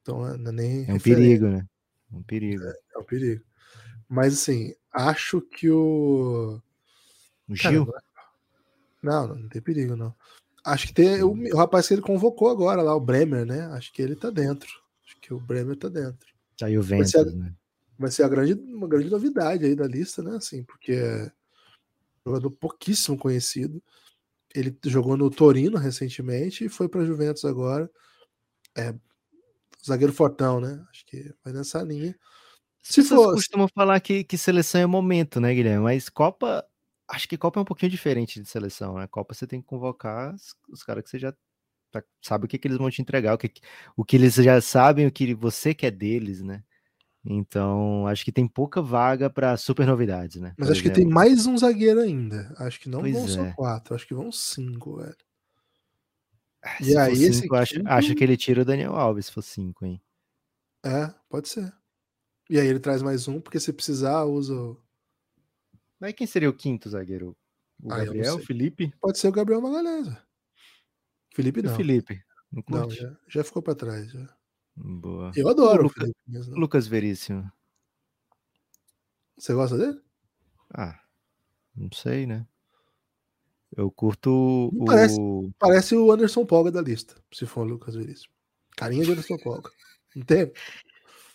[0.04, 0.86] Então é, é nem.
[0.88, 1.66] É um perigo, né?
[2.12, 2.64] Um perigo.
[2.64, 3.43] É, é um perigo.
[4.08, 6.62] Mas assim, acho que o.
[7.47, 7.86] O Gil?
[7.88, 8.04] Cara,
[9.01, 10.14] não, não, não tem perigo, não.
[10.64, 13.66] Acho que tem o, o, rapaz que ele convocou agora lá, o Bremer, né?
[13.74, 14.70] Acho que ele tá dentro.
[15.06, 16.28] Acho que o Bremer tá dentro.
[16.60, 17.54] Saiu o Ventus, vai ser, a, né?
[17.97, 20.36] Vai ser a grande, uma grande novidade aí da lista, né?
[20.36, 21.32] Assim, porque é
[22.26, 23.84] um jogador pouquíssimo conhecido.
[24.56, 27.89] Ele jogou no Torino recentemente e foi para Juventus agora.
[28.76, 28.93] É
[29.86, 30.84] zagueiro fortão, né?
[30.89, 32.15] Acho que vai nessa linha.
[32.81, 33.34] Se for.
[33.34, 35.84] costumam falar que, que seleção é momento, né, Guilherme?
[35.84, 36.65] Mas Copa.
[37.07, 39.07] Acho que Copa é um pouquinho diferente de seleção, né?
[39.07, 41.34] Copa você tem que convocar os, os caras que você já
[41.91, 43.51] tá, sabe o que, que eles vão te entregar, o que,
[43.95, 46.63] o que eles já sabem, o que você quer deles, né?
[47.25, 50.53] Então, acho que tem pouca vaga para super novidades, né?
[50.57, 50.95] Mas acho exemplo.
[50.95, 52.53] que tem mais um zagueiro ainda.
[52.57, 53.27] Acho que não pois vão é.
[53.27, 55.15] só quatro, acho que vão cinco, velho.
[56.64, 59.41] Ah, e aí, cinco, esse acho, acho que ele tira o Daniel Alves se for
[59.41, 60.01] cinco, hein?
[60.86, 61.74] É, pode ser.
[62.49, 64.53] E aí ele traz mais um, porque se precisar, usa.
[65.99, 67.36] Mas quem seria o quinto zagueiro?
[67.82, 68.93] O ah, Gabriel, o Felipe?
[69.01, 70.16] Pode ser o Gabriel Magalhães.
[71.34, 71.74] Felipe não.
[71.74, 72.24] O Felipe.
[72.51, 74.11] Não, não já, já, ficou para trás.
[74.11, 74.38] Já.
[74.76, 75.32] Boa.
[75.36, 76.55] Eu adoro o, Luca, Felipe mesmo.
[76.55, 77.51] Lucas Veríssimo.
[79.38, 79.99] Você gosta dele?
[80.74, 80.99] Ah,
[81.76, 82.47] não sei, né?
[83.76, 85.51] Eu curto parece, o.
[85.57, 88.34] Parece o Anderson Polga da lista, se for o Lucas Veríssimo.
[88.76, 89.69] Carinha de Anderson Polga.
[90.15, 90.51] Entende?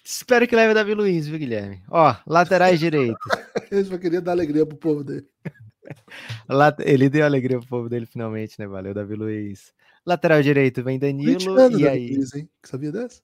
[0.05, 1.83] Espero que leve o Davi Luiz, viu, Guilherme?
[1.91, 3.19] Ó, laterais direitos.
[3.71, 5.27] Ele só queria dar alegria pro povo dele.
[6.85, 8.67] Ele deu alegria pro povo dele finalmente, né?
[8.67, 9.73] Valeu, Davi Luiz.
[10.07, 11.79] Lateral direito vem Danilo.
[11.79, 12.15] e aí?
[12.17, 12.49] Luiz, hein?
[12.65, 13.21] Sabia dessa?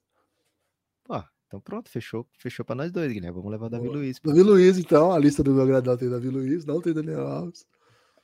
[1.09, 3.35] Ó, então pronto, fechou, fechou para nós dois, Guilherme.
[3.35, 4.19] Vamos levar o Davi Luiz.
[4.23, 7.65] Davi Luiz, então, a lista do meu gradal tem Davi Luiz, não tem Daniel Alves.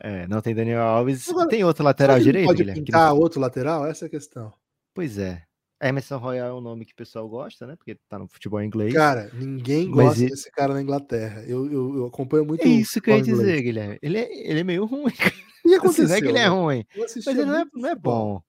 [0.03, 1.29] É, não tem Daniel Alves.
[1.29, 2.83] Agora, tem outro lateral direito, pode Guilherme?
[2.83, 3.85] pintar outro lateral?
[3.85, 4.51] Essa é a questão.
[4.95, 5.43] Pois é.
[5.81, 7.75] Emerson Royal é um nome que o pessoal gosta, né?
[7.75, 8.93] Porque tá no futebol inglês.
[8.93, 11.43] Cara, ninguém gosta desse cara na Inglaterra.
[11.43, 12.63] Eu, eu, eu acompanho muito.
[12.63, 13.61] É isso que eu ia dizer, inglês.
[13.61, 13.99] Guilherme.
[14.01, 15.13] Ele é, ele é meio ruim.
[15.63, 18.41] E aconteceu, não é que ele é ruim, mas ele não é, não é bom.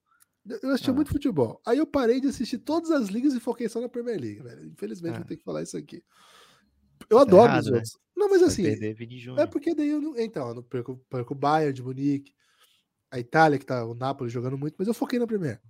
[0.62, 0.94] Eu assisti ah.
[0.94, 1.60] muito futebol.
[1.64, 4.64] Aí eu parei de assistir todas as ligas e foquei só na Premier League, velho.
[4.64, 5.18] Infelizmente ah.
[5.18, 6.02] vou ter que falar isso aqui.
[7.10, 7.76] Eu tá adoro errado, os né?
[7.76, 7.92] outros.
[7.92, 8.00] Né?
[8.22, 8.62] Não, mas assim.
[9.36, 10.16] É porque daí eu não.
[10.16, 12.32] Então, eu não perco, perco o Bayern de Munique,
[13.10, 15.60] a Itália, que tá o Napoli jogando muito, mas eu foquei na primeira.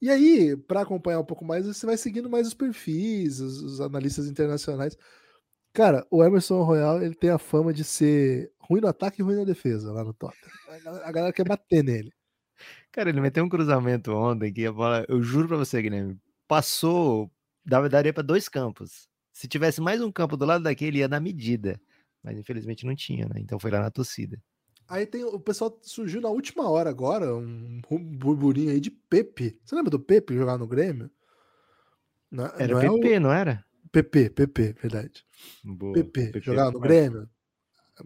[0.00, 3.80] E aí, para acompanhar um pouco mais, você vai seguindo mais os perfis, os, os,
[3.80, 4.94] analistas internacionais.
[5.72, 9.36] Cara, o Emerson Royal, ele tem a fama de ser ruim no ataque e ruim
[9.36, 10.52] na defesa lá no Tottenham.
[11.02, 12.12] A galera, quer bater nele.
[12.92, 17.30] Cara, ele meteu um cruzamento ontem que a bola, eu juro pra você, Guilherme, passou,
[17.64, 19.08] daria para dois campos.
[19.38, 21.80] Se tivesse mais um campo do lado daquele, ia na medida.
[22.24, 23.36] Mas infelizmente não tinha, né?
[23.36, 24.36] Então foi lá na torcida.
[24.88, 27.80] Aí tem o pessoal surgiu na última hora agora, um,
[28.18, 29.56] burburinho aí de Pepe.
[29.64, 31.08] Você lembra do Pepe jogar no Grêmio?
[32.28, 33.20] Não, é, era não PP, é o...
[33.20, 33.64] não era?
[33.92, 35.24] PP, PP, verdade.
[35.62, 37.30] Boa, PP, PP jogar no Grêmio.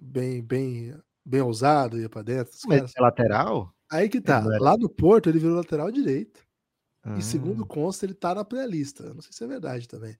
[0.02, 2.52] Bem, bem, bem ousado, ia pra dentro.
[2.66, 2.92] Mas caras...
[2.94, 3.74] é lateral?
[3.90, 4.44] Aí que tá.
[4.60, 6.46] Lá no Porto ele virou lateral direito.
[7.02, 7.16] Ah.
[7.16, 9.14] E segundo consta, ele tá na pré-lista.
[9.14, 10.14] Não sei se é verdade também.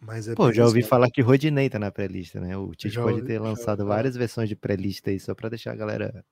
[0.00, 2.56] Mas é Pô, já ouvi falar que Rodinei tá na pré-lista, né?
[2.56, 6.24] O Tite pode ter lançado várias versões de pré-lista aí só para deixar a galera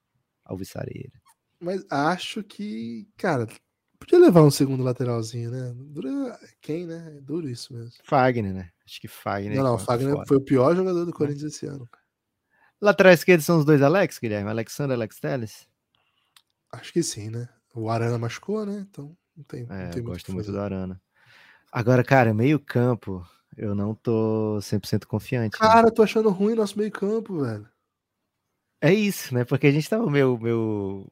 [0.44, 1.12] alvissareira.
[1.60, 3.48] Mas acho que, cara,
[3.98, 5.72] podia levar um segundo lateralzinho, né?
[5.74, 7.14] Dura quem, né?
[7.16, 7.92] É duro isso mesmo.
[8.04, 8.70] Fagner, né?
[8.84, 9.56] Acho que Fagner.
[9.56, 10.26] Não, não, Fagner fora.
[10.26, 11.88] foi o pior jogador do Corinthians esse ano.
[12.80, 14.50] Lateral esquerdo são os dois Alex, Guilherme?
[14.50, 15.66] Alexandre e Alex Telles?
[16.72, 17.48] Acho que sim, né?
[17.74, 18.86] O Arana machucou, né?
[18.88, 19.66] Então não tem.
[19.68, 21.00] É, não tem eu gosto muito do Arana.
[21.72, 23.26] Agora, cara, meio campo
[23.56, 25.54] eu não tô 100% confiante.
[25.54, 25.58] Né?
[25.58, 25.90] Cara, né?
[25.90, 27.68] tô achando ruim nosso meio-campo, velho.
[28.80, 29.44] É isso, né?
[29.44, 30.38] Porque a gente tava meio.
[30.38, 31.06] meio,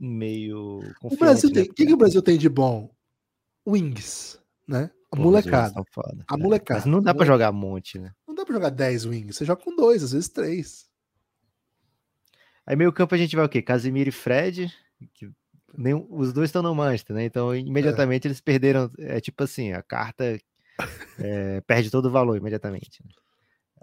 [0.00, 1.64] meio o Brasil tem.
[1.64, 1.72] O né?
[1.74, 2.90] que, que o Brasil tem de bom?
[3.66, 4.90] Wings, né?
[5.12, 5.82] A molecada.
[5.92, 6.80] Foda, a molecada.
[6.80, 8.12] Mas não dá para jogar um monte, né?
[8.26, 9.36] Não dá para jogar 10 wings.
[9.36, 10.86] Você joga com dois, às vezes três.
[12.66, 13.62] Aí meio campo a gente vai o quê?
[13.62, 14.72] Casimiro e Fred,
[15.14, 15.30] que
[15.76, 17.24] nem, os dois estão no Manchester, né?
[17.24, 18.28] Então imediatamente é.
[18.28, 20.38] eles perderam, é tipo assim, a carta
[21.18, 23.02] é, perde todo o valor imediatamente.
[23.04, 23.10] Né?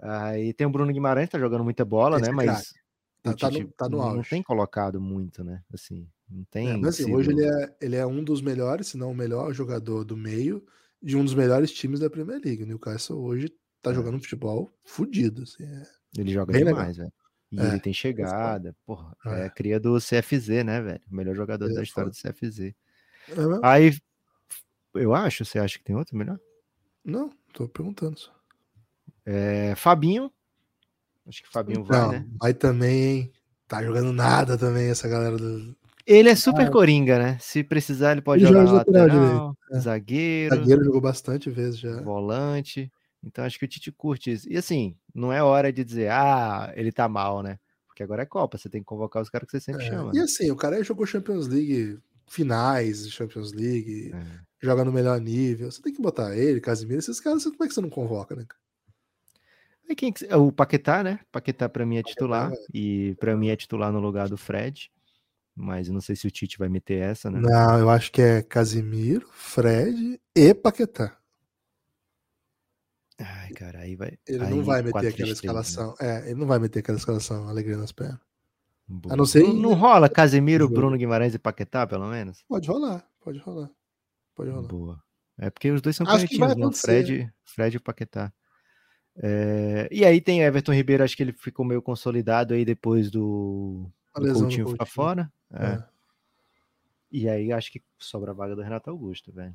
[0.00, 2.34] Aí tem o Bruno Guimarães, tá jogando muita bola, Esse né?
[2.34, 2.74] Mas
[3.22, 5.62] tá, tá, no, tá no não, não tem colocado muito, né?
[5.72, 6.70] Assim, não tem.
[6.70, 9.52] É, mas, assim, hoje ele é, ele é um dos melhores, se não o melhor
[9.52, 10.64] jogador do meio
[11.02, 12.62] de um dos melhores times da Premier League.
[12.62, 13.94] O Newcastle hoje tá é.
[13.94, 15.42] jogando futebol fudido.
[15.42, 15.82] Assim, é
[16.16, 17.12] ele joga demais, velho.
[17.52, 19.46] E é, ele tem chegada, porra, é.
[19.46, 21.00] é cria do CFZ, né, velho?
[21.10, 22.60] O melhor jogador é, da história do CFZ.
[22.60, 22.74] É
[23.62, 23.96] Aí,
[24.94, 26.38] eu acho, você acha que tem outro melhor?
[27.04, 28.32] Não, tô perguntando só.
[29.26, 30.30] É, Fabinho.
[31.26, 32.26] Acho que Fabinho vai, Não, né?
[32.40, 33.32] Vai também, hein?
[33.66, 35.76] Tá jogando nada também essa galera do.
[36.06, 37.38] Ele é super ah, coringa, né?
[37.40, 39.78] Se precisar, ele pode jogar lateral, é.
[39.78, 40.54] zagueiro.
[40.54, 42.02] Zagueiro jogou bastante vezes já.
[42.02, 42.92] Volante.
[43.22, 44.46] Então acho que o Tite curte isso.
[44.50, 47.58] E assim, não é hora de dizer, ah, ele tá mal, né?
[47.86, 49.88] Porque agora é Copa, você tem que convocar os caras que você sempre é.
[49.88, 50.10] chama.
[50.12, 50.24] E né?
[50.24, 51.98] assim, o cara jogou Champions League,
[52.28, 54.40] finais de Champions League, é.
[54.64, 55.70] Joga no melhor nível.
[55.70, 58.46] Você tem que botar ele, Casimiro, esses caras, como é que você não convoca, né?
[59.88, 61.20] É quem, o Paquetá, né?
[61.30, 64.90] Paquetá para mim é titular Paquetá, e para mim é titular no lugar do Fred.
[65.54, 67.38] Mas eu não sei se o Tite vai meter essa, né?
[67.40, 71.16] Não, eu acho que é Casimiro, Fred e Paquetá.
[73.20, 74.18] Ai, cara, aí vai.
[74.26, 75.32] Ele aí não vai meter aquela né?
[75.32, 75.94] escalação.
[76.00, 76.24] Né?
[76.24, 78.18] É, ele não vai meter aquela escalação, alegria nas pernas.
[79.08, 82.44] A não, ser não, não rola Casemiro, Bruno Guimarães e Paquetá, pelo menos?
[82.48, 83.70] Pode rolar, pode rolar.
[84.34, 84.68] Pode rolar.
[84.68, 85.02] Boa.
[85.38, 86.72] É porque os dois são conhecidos, né?
[86.72, 88.32] Fred, Fred e Paquetá.
[89.16, 89.88] É...
[89.90, 94.32] E aí tem Everton Ribeiro, acho que ele ficou meio consolidado aí depois do, do
[94.32, 95.32] Coutinho ficar fora.
[95.52, 95.66] É.
[95.66, 95.84] É.
[97.10, 99.54] E aí acho que sobra a vaga do Renato Augusto, velho.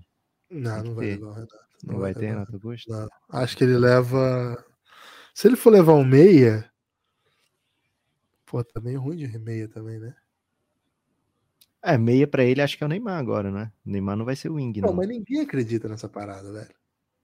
[0.50, 1.56] Não, não vai levar o Renato.
[1.84, 2.92] Não, não vai, ter Renato Augusto?
[2.92, 3.08] Não.
[3.30, 4.66] Acho que ele leva.
[5.34, 6.70] Se ele for levar um meia.
[8.46, 10.16] Pô, tá meio ruim de meia também, né?
[11.84, 13.72] É, meia pra ele acho que é o Neymar agora, né?
[13.86, 14.90] O Neymar não vai ser o wing, não.
[14.90, 16.70] Não, mas ninguém acredita nessa parada, velho.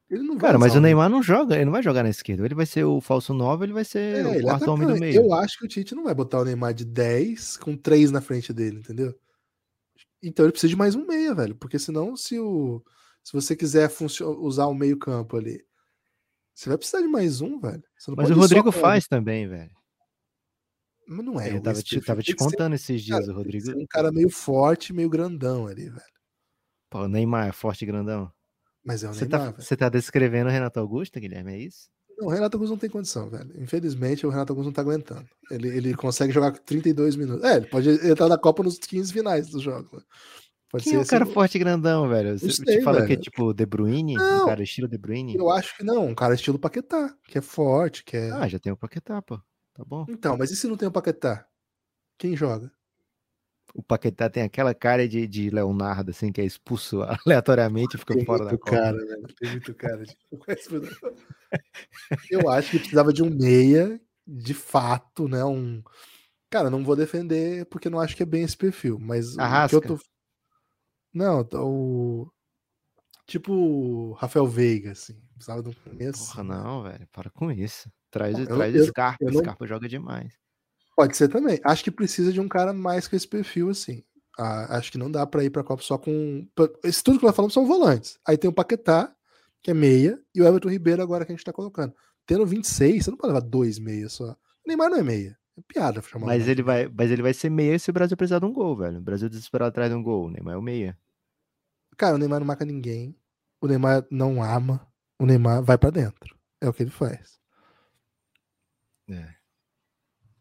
[0.10, 2.46] Ele não Cara, mas o Neymar não joga, ele não vai jogar na esquerda.
[2.46, 5.16] Ele vai ser o falso 9, ele vai ser é, o quarto homem do meio.
[5.16, 8.22] Eu acho que o Tite não vai botar o Neymar de 10 com 3 na
[8.22, 9.16] frente dele, entendeu?
[10.22, 11.56] Então ele precisa de mais um meia, velho.
[11.56, 12.84] Porque senão, se o
[13.26, 13.92] se você quiser
[14.40, 15.60] usar o meio-campo ali,
[16.54, 17.84] você vai precisar de mais um, velho.
[18.16, 19.75] Mas o Rodrigo faz também, velho.
[21.08, 21.56] Mas não é.
[21.56, 23.72] Eu tava te, tava te contando ser, esses dias, cara, o Rodrigo.
[23.72, 26.02] um cara meio forte, meio grandão ali, velho.
[26.90, 28.32] Pô, o Neymar é forte e grandão.
[28.84, 29.54] Mas é o você Neymar.
[29.54, 31.90] Tá, você tá descrevendo o Renato Augusto, Guilherme, é isso?
[32.18, 33.52] Não, o Renato Augusto não tem condição, velho.
[33.62, 35.28] Infelizmente, o Renato Augusto não tá aguentando.
[35.52, 37.44] Ele, ele consegue jogar 32 minutos.
[37.44, 39.92] É, ele pode entrar na Copa nos 15 finais dos jogos.
[39.92, 40.00] Né?
[40.72, 42.38] Pode Quem é o cara forte e grandão, velho?
[42.40, 43.08] Você sei, te fala velho.
[43.08, 44.16] que é tipo De Bruyne?
[44.16, 45.36] Não, um cara estilo De Bruyne?
[45.36, 48.32] Eu acho que não, um cara estilo Paquetá, que é forte, que é...
[48.32, 49.40] Ah, já tem o Paquetá, pô.
[49.76, 50.06] Tá bom.
[50.10, 51.48] Então, mas e se não tem o Paquetá?
[52.18, 52.72] Quem joga?
[53.74, 58.16] O Paquetá tem aquela cara de, de Leonardo, assim, que é expulso aleatoriamente e fica
[58.16, 59.28] tem fora da cara, velho.
[59.38, 60.04] Tem muito cara.
[60.04, 60.18] De...
[62.32, 65.44] eu acho que precisava de um meia, de fato, né?
[65.46, 65.84] Um...
[66.50, 69.78] Cara, não vou defender porque não acho que é bem esse perfil, mas Arrasca.
[69.78, 70.04] o que eu tô
[71.16, 72.30] não, o.
[73.26, 75.18] Tipo Rafael Veiga, assim.
[75.34, 76.28] Precisava de um começo.
[76.28, 77.08] Porra, não, velho.
[77.08, 77.90] Para com isso.
[78.16, 79.26] Traz, eu, traz eu, Scarpa.
[79.26, 79.42] Eu não...
[79.42, 80.32] Scarpa joga demais.
[80.96, 81.60] Pode ser também.
[81.66, 84.02] Acho que precisa de um cara mais com esse perfil, assim.
[84.40, 86.48] Ah, acho que não dá para ir pra Copa só com.
[86.82, 88.18] Esse tudo que nós falamos são volantes.
[88.26, 89.14] Aí tem o Paquetá,
[89.62, 91.94] que é meia, e o Everton Ribeiro agora que a gente tá colocando.
[92.26, 94.32] Tendo 26, você não pode levar dois meias só.
[94.32, 94.36] O
[94.66, 95.38] Neymar não é meia.
[95.58, 96.28] É piada chamar.
[96.28, 98.78] Mas ele, vai, mas ele vai ser meia se o Brasil precisar de um gol,
[98.78, 99.00] velho.
[99.00, 100.28] O Brasil desesperado atrás de um gol.
[100.28, 100.98] O Neymar é o meia.
[101.98, 103.14] Cara, o Neymar não marca ninguém.
[103.62, 104.88] O Neymar não ama.
[105.20, 106.34] O Neymar vai para dentro.
[106.62, 107.44] É o que ele faz.
[109.10, 109.34] É.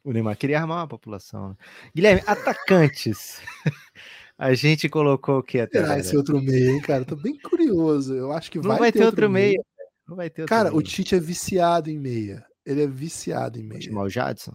[0.03, 1.51] O Neymar queria armar a população.
[1.51, 1.57] Né?
[1.95, 3.41] Guilherme, atacantes.
[4.37, 5.81] a gente colocou o que até?
[5.81, 7.05] Será esse outro meio, hein, cara?
[7.05, 8.15] Tô bem curioso.
[8.15, 9.53] Eu acho que não vai, vai ter, ter, outro meio.
[9.53, 9.65] meio.
[10.07, 12.45] Não vai ter outro cara, o Tite é viciado em meia.
[12.67, 13.91] Ele é viciado em meia.
[13.91, 14.55] Mal Jadson?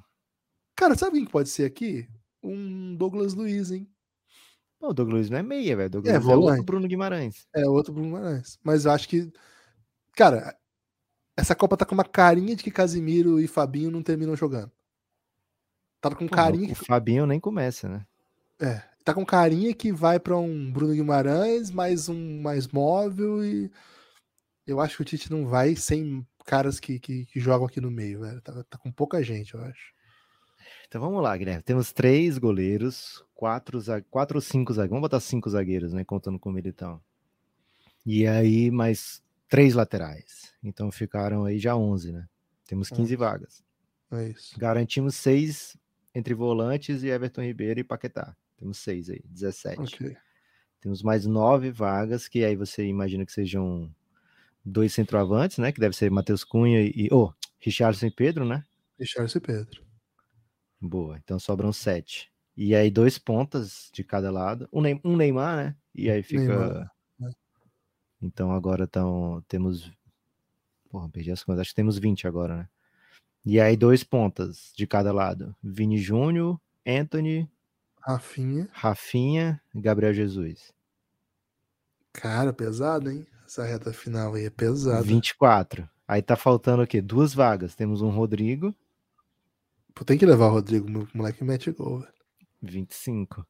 [0.75, 2.07] Cara, sabe quem pode ser aqui?
[2.43, 3.89] Um Douglas Luiz, hein?
[4.81, 5.89] o Douglas não é meia, velho.
[5.89, 7.47] Douglas é, é outro Bruno Guimarães.
[7.53, 8.59] É outro Bruno Guimarães.
[8.63, 9.31] Mas eu acho que.
[10.15, 10.55] Cara,
[11.39, 14.71] essa Copa tá com uma carinha de que Casimiro e Fabinho não terminam jogando.
[16.01, 16.73] Tá com carinha.
[16.73, 16.85] O, que...
[16.85, 18.05] Fabinho nem começa, né?
[18.59, 18.81] É.
[19.03, 23.71] Tá com carinha que vai para um Bruno Guimarães, mais um mais móvel e.
[24.67, 27.89] Eu acho que o Tite não vai sem caras que, que, que jogam aqui no
[27.89, 28.41] meio, velho.
[28.41, 29.93] Tá, tá com pouca gente, eu acho.
[30.87, 31.63] Então vamos lá, Guilherme.
[31.63, 33.79] Temos três goleiros, quatro,
[34.11, 34.89] quatro ou cinco zagueiros.
[34.89, 36.03] Vamos botar cinco zagueiros, né?
[36.03, 37.01] Contando com o Militão.
[38.05, 40.53] E aí, mais três laterais.
[40.63, 42.27] Então ficaram aí já 11, né?
[42.65, 43.63] Temos 15 vagas.
[44.11, 44.57] É isso.
[44.57, 45.75] Garantimos seis
[46.13, 48.35] entre volantes e Everton Ribeiro e Paquetá.
[48.57, 49.81] Temos seis aí, 17.
[49.81, 50.17] Ok.
[50.81, 53.93] Temos mais nove vagas, que aí você imagina que sejam
[54.63, 55.71] dois centroavantes, né?
[55.71, 57.09] Que deve ser Matheus Cunha e.
[57.11, 58.63] Oh, Richardson e Pedro, né?
[58.97, 59.83] Richardson e Pedro.
[60.79, 62.31] Boa, então sobram sete.
[62.55, 64.69] E aí dois pontas de cada lado.
[64.71, 65.75] Um, Neymar, né?
[65.93, 66.43] E aí fica.
[66.43, 66.91] Neymar?
[68.21, 69.91] Então agora tão, temos.
[70.89, 71.61] Porra, perdi as contas.
[71.61, 72.69] Acho que temos 20 agora, né?
[73.45, 75.55] E aí dois pontas de cada lado.
[75.63, 77.49] Vini Júnior, Anthony.
[78.01, 78.67] Rafinha.
[78.71, 80.73] Rafinha e Gabriel Jesus.
[82.11, 83.25] Cara, pesado, hein?
[83.45, 85.01] Essa reta final aí é pesada.
[85.03, 85.89] 24.
[86.07, 87.01] Aí tá faltando o quê?
[87.01, 87.75] Duas vagas.
[87.75, 88.75] Temos um Rodrigo.
[89.93, 92.13] Pô, tem que levar o Rodrigo, o moleque mete gol, velho.
[92.61, 93.45] 25.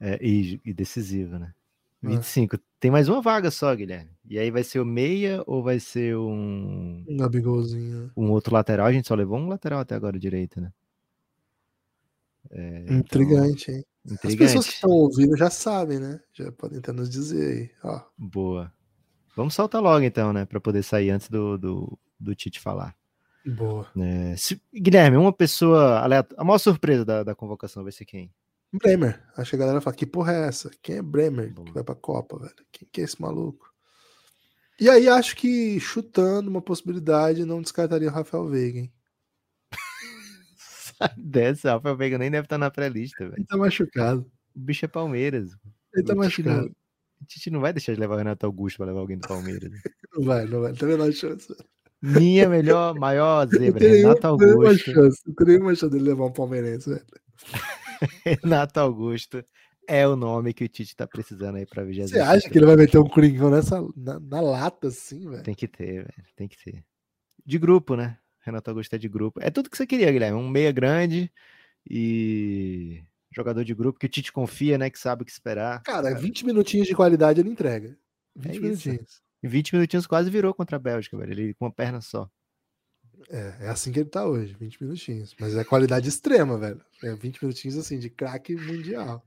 [0.00, 1.54] É, e, e decisivo, né?
[2.02, 2.56] 25.
[2.56, 2.60] Ah.
[2.80, 4.10] Tem mais uma vaga só, Guilherme.
[4.24, 7.04] E aí vai ser o meia ou vai ser um.
[7.08, 8.10] Um Gabigolzinho.
[8.16, 8.86] Um outro lateral?
[8.86, 10.72] A gente só levou um lateral até agora direito, né?
[12.50, 13.74] É, Intrigante, então...
[13.74, 13.84] hein?
[14.04, 14.26] Intrigante.
[14.26, 16.20] As pessoas que estão ouvindo já sabem, né?
[16.32, 17.70] Já podem até nos dizer aí.
[17.90, 18.00] Ó.
[18.16, 18.72] Boa.
[19.36, 20.44] Vamos soltar logo então, né?
[20.44, 22.96] Para poder sair antes do, do, do Tite falar.
[23.46, 23.86] Boa.
[23.96, 26.40] É, se, Guilherme, uma pessoa aleatória.
[26.40, 28.32] A maior surpresa da, da convocação vai ser quem?
[28.72, 29.22] Bremer.
[29.36, 30.70] Acho que a galera fala: que porra é essa?
[30.82, 31.64] Quem é Bremer Bom.
[31.64, 32.54] que vai pra Copa, velho?
[32.70, 33.68] Quem que é esse maluco?
[34.80, 38.92] E aí acho que chutando uma possibilidade, não descartaria o Rafael Veiga, hein?
[41.16, 43.34] Dessa, Rafael Veiga nem deve estar na pré-lista, velho.
[43.36, 44.30] Ele tá machucado.
[44.54, 45.50] O bicho é Palmeiras.
[45.94, 46.66] Ele tá machucado.
[46.66, 49.26] Não, a gente não vai deixar de levar o Renato Augusto pra levar alguém do
[49.26, 49.70] Palmeiras.
[50.14, 50.72] não vai, não vai.
[50.72, 51.52] Não há chance.
[52.00, 54.58] Minha melhor, maior zebra, Renato Augusto.
[54.58, 57.06] Não tem chance, não tem nenhuma chance dele levar um palmeirense, velho.
[58.44, 59.44] Renato Augusto
[59.88, 62.66] é o nome que o Tite tá precisando aí pra 20 Você acha que ele
[62.66, 65.42] vai meter um Coringão nessa, na, na lata assim, velho?
[65.42, 66.24] Tem que ter, velho.
[66.36, 66.84] Tem que ter.
[67.44, 68.18] De grupo, né?
[68.40, 69.40] Renato Augusto é de grupo.
[69.42, 70.38] É tudo que você queria, Guilherme.
[70.38, 71.32] Um meia grande
[71.88, 73.02] e
[73.34, 74.90] jogador de grupo que o Tite confia, né?
[74.90, 75.82] Que sabe o que esperar.
[75.82, 77.96] Cara, 20 minutinhos de qualidade ele entrega.
[78.36, 79.08] 20 é minutinhos.
[79.08, 79.22] Isso.
[79.42, 81.32] Em 20 minutinhos quase virou contra a Bélgica, velho.
[81.32, 82.30] Ele com uma perna só.
[83.30, 85.34] É, é assim que ele tá hoje, 20 minutinhos.
[85.38, 86.80] Mas é qualidade extrema, velho.
[87.02, 89.24] É 20 minutinhos assim, de craque mundial.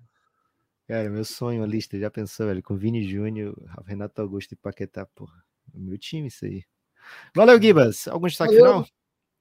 [0.88, 2.62] Cara, meu sonho, a lista, já pensou, velho?
[2.62, 5.44] Com Vini Júnior, Renato Augusto e Paquetá, porra.
[5.74, 6.64] Meu time, isso aí.
[7.36, 8.08] Valeu, Gibas.
[8.08, 8.84] Algum destaque Valeu.
[8.84, 8.88] final?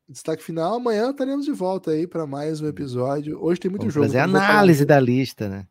[0.08, 3.40] Destaque final, amanhã estaremos de volta aí para mais um episódio.
[3.40, 4.06] Hoje tem muito Vamos jogo.
[4.06, 5.68] Fazer análise da lista, né?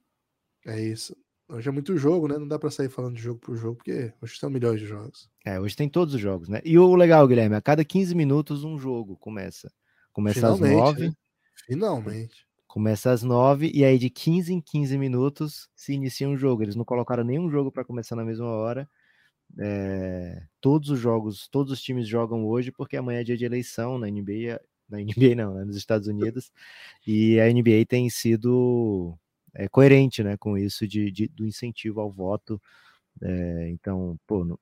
[0.66, 1.16] É isso.
[1.52, 2.38] Hoje é muito jogo, né?
[2.38, 5.28] Não dá para sair falando de jogo por jogo, porque hoje são milhões de jogos.
[5.44, 6.62] É, hoje tem todos os jogos, né?
[6.64, 9.72] E o legal, Guilherme, a cada 15 minutos um jogo começa.
[10.14, 11.08] Começa Finalmente, às 9.
[11.08, 11.14] Né?
[11.66, 12.48] Finalmente.
[12.68, 16.62] Começa às 9 e aí de 15 em 15 minutos se inicia um jogo.
[16.62, 18.88] Eles não colocaram nenhum jogo para começar na mesma hora.
[19.58, 23.98] É, todos os jogos, todos os times jogam hoje porque amanhã é dia de eleição
[23.98, 26.52] na NBA, na NBA não, né, nos Estados Unidos,
[27.08, 29.18] e a NBA tem sido
[29.54, 32.62] é, coerente né, com isso de, de, do incentivo ao voto.
[33.22, 34.60] É, então, pô, no,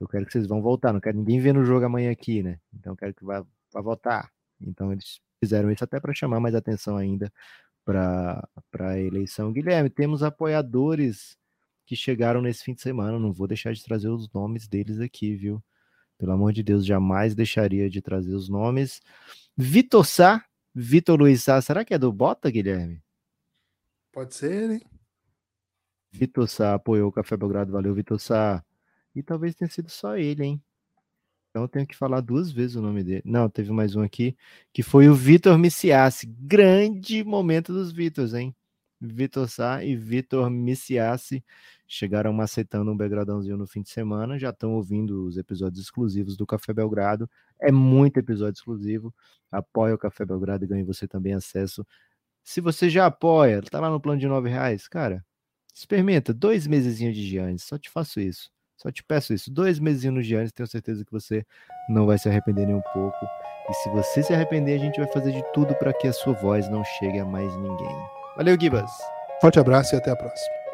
[0.00, 2.58] eu quero que vocês vão votar, não quero ninguém ver no jogo amanhã aqui, né?
[2.74, 4.30] Então, quero que vá, vá votar.
[4.60, 7.32] Então, eles fizeram isso até para chamar mais atenção ainda
[7.84, 9.52] para a eleição.
[9.52, 11.36] Guilherme, temos apoiadores
[11.86, 13.18] que chegaram nesse fim de semana.
[13.18, 15.62] Não vou deixar de trazer os nomes deles aqui, viu?
[16.18, 19.00] Pelo amor de Deus, jamais deixaria de trazer os nomes.
[19.56, 20.44] Vitor Sá,
[20.74, 23.02] Vitor Luiz Sá, será que é do Bota, Guilherme?
[24.16, 24.80] Pode ser, hein?
[26.10, 28.64] Vitor Sá apoiou o Café Belgrado, valeu, Vitor Sá.
[29.14, 30.62] E talvez tenha sido só ele, hein?
[31.50, 33.20] Então eu tenho que falar duas vezes o nome dele.
[33.26, 34.34] Não, teve mais um aqui,
[34.72, 36.26] que foi o Vitor Miciassi.
[36.26, 38.56] Grande momento dos Vitors, hein?
[38.98, 41.44] Vitor Sá e Vitor Miciassi
[41.86, 46.46] chegaram macetando um Belgradãozinho no fim de semana, já estão ouvindo os episódios exclusivos do
[46.46, 47.28] Café Belgrado.
[47.60, 49.14] É muito episódio exclusivo.
[49.52, 51.86] Apoie o Café Belgrado e ganhe você também acesso
[52.46, 55.24] se você já apoia, tá lá no plano de nove reais, cara,
[55.74, 58.48] experimenta dois meses de Giannis, só te faço isso.
[58.76, 61.44] Só te peço isso, dois meses no Giannis, tenho certeza que você
[61.88, 63.16] não vai se arrepender nem um pouco.
[63.68, 66.34] E se você se arrepender, a gente vai fazer de tudo para que a sua
[66.34, 67.96] voz não chegue a mais ninguém.
[68.36, 68.92] Valeu, Gibas.
[69.40, 70.65] Forte abraço e até a próxima.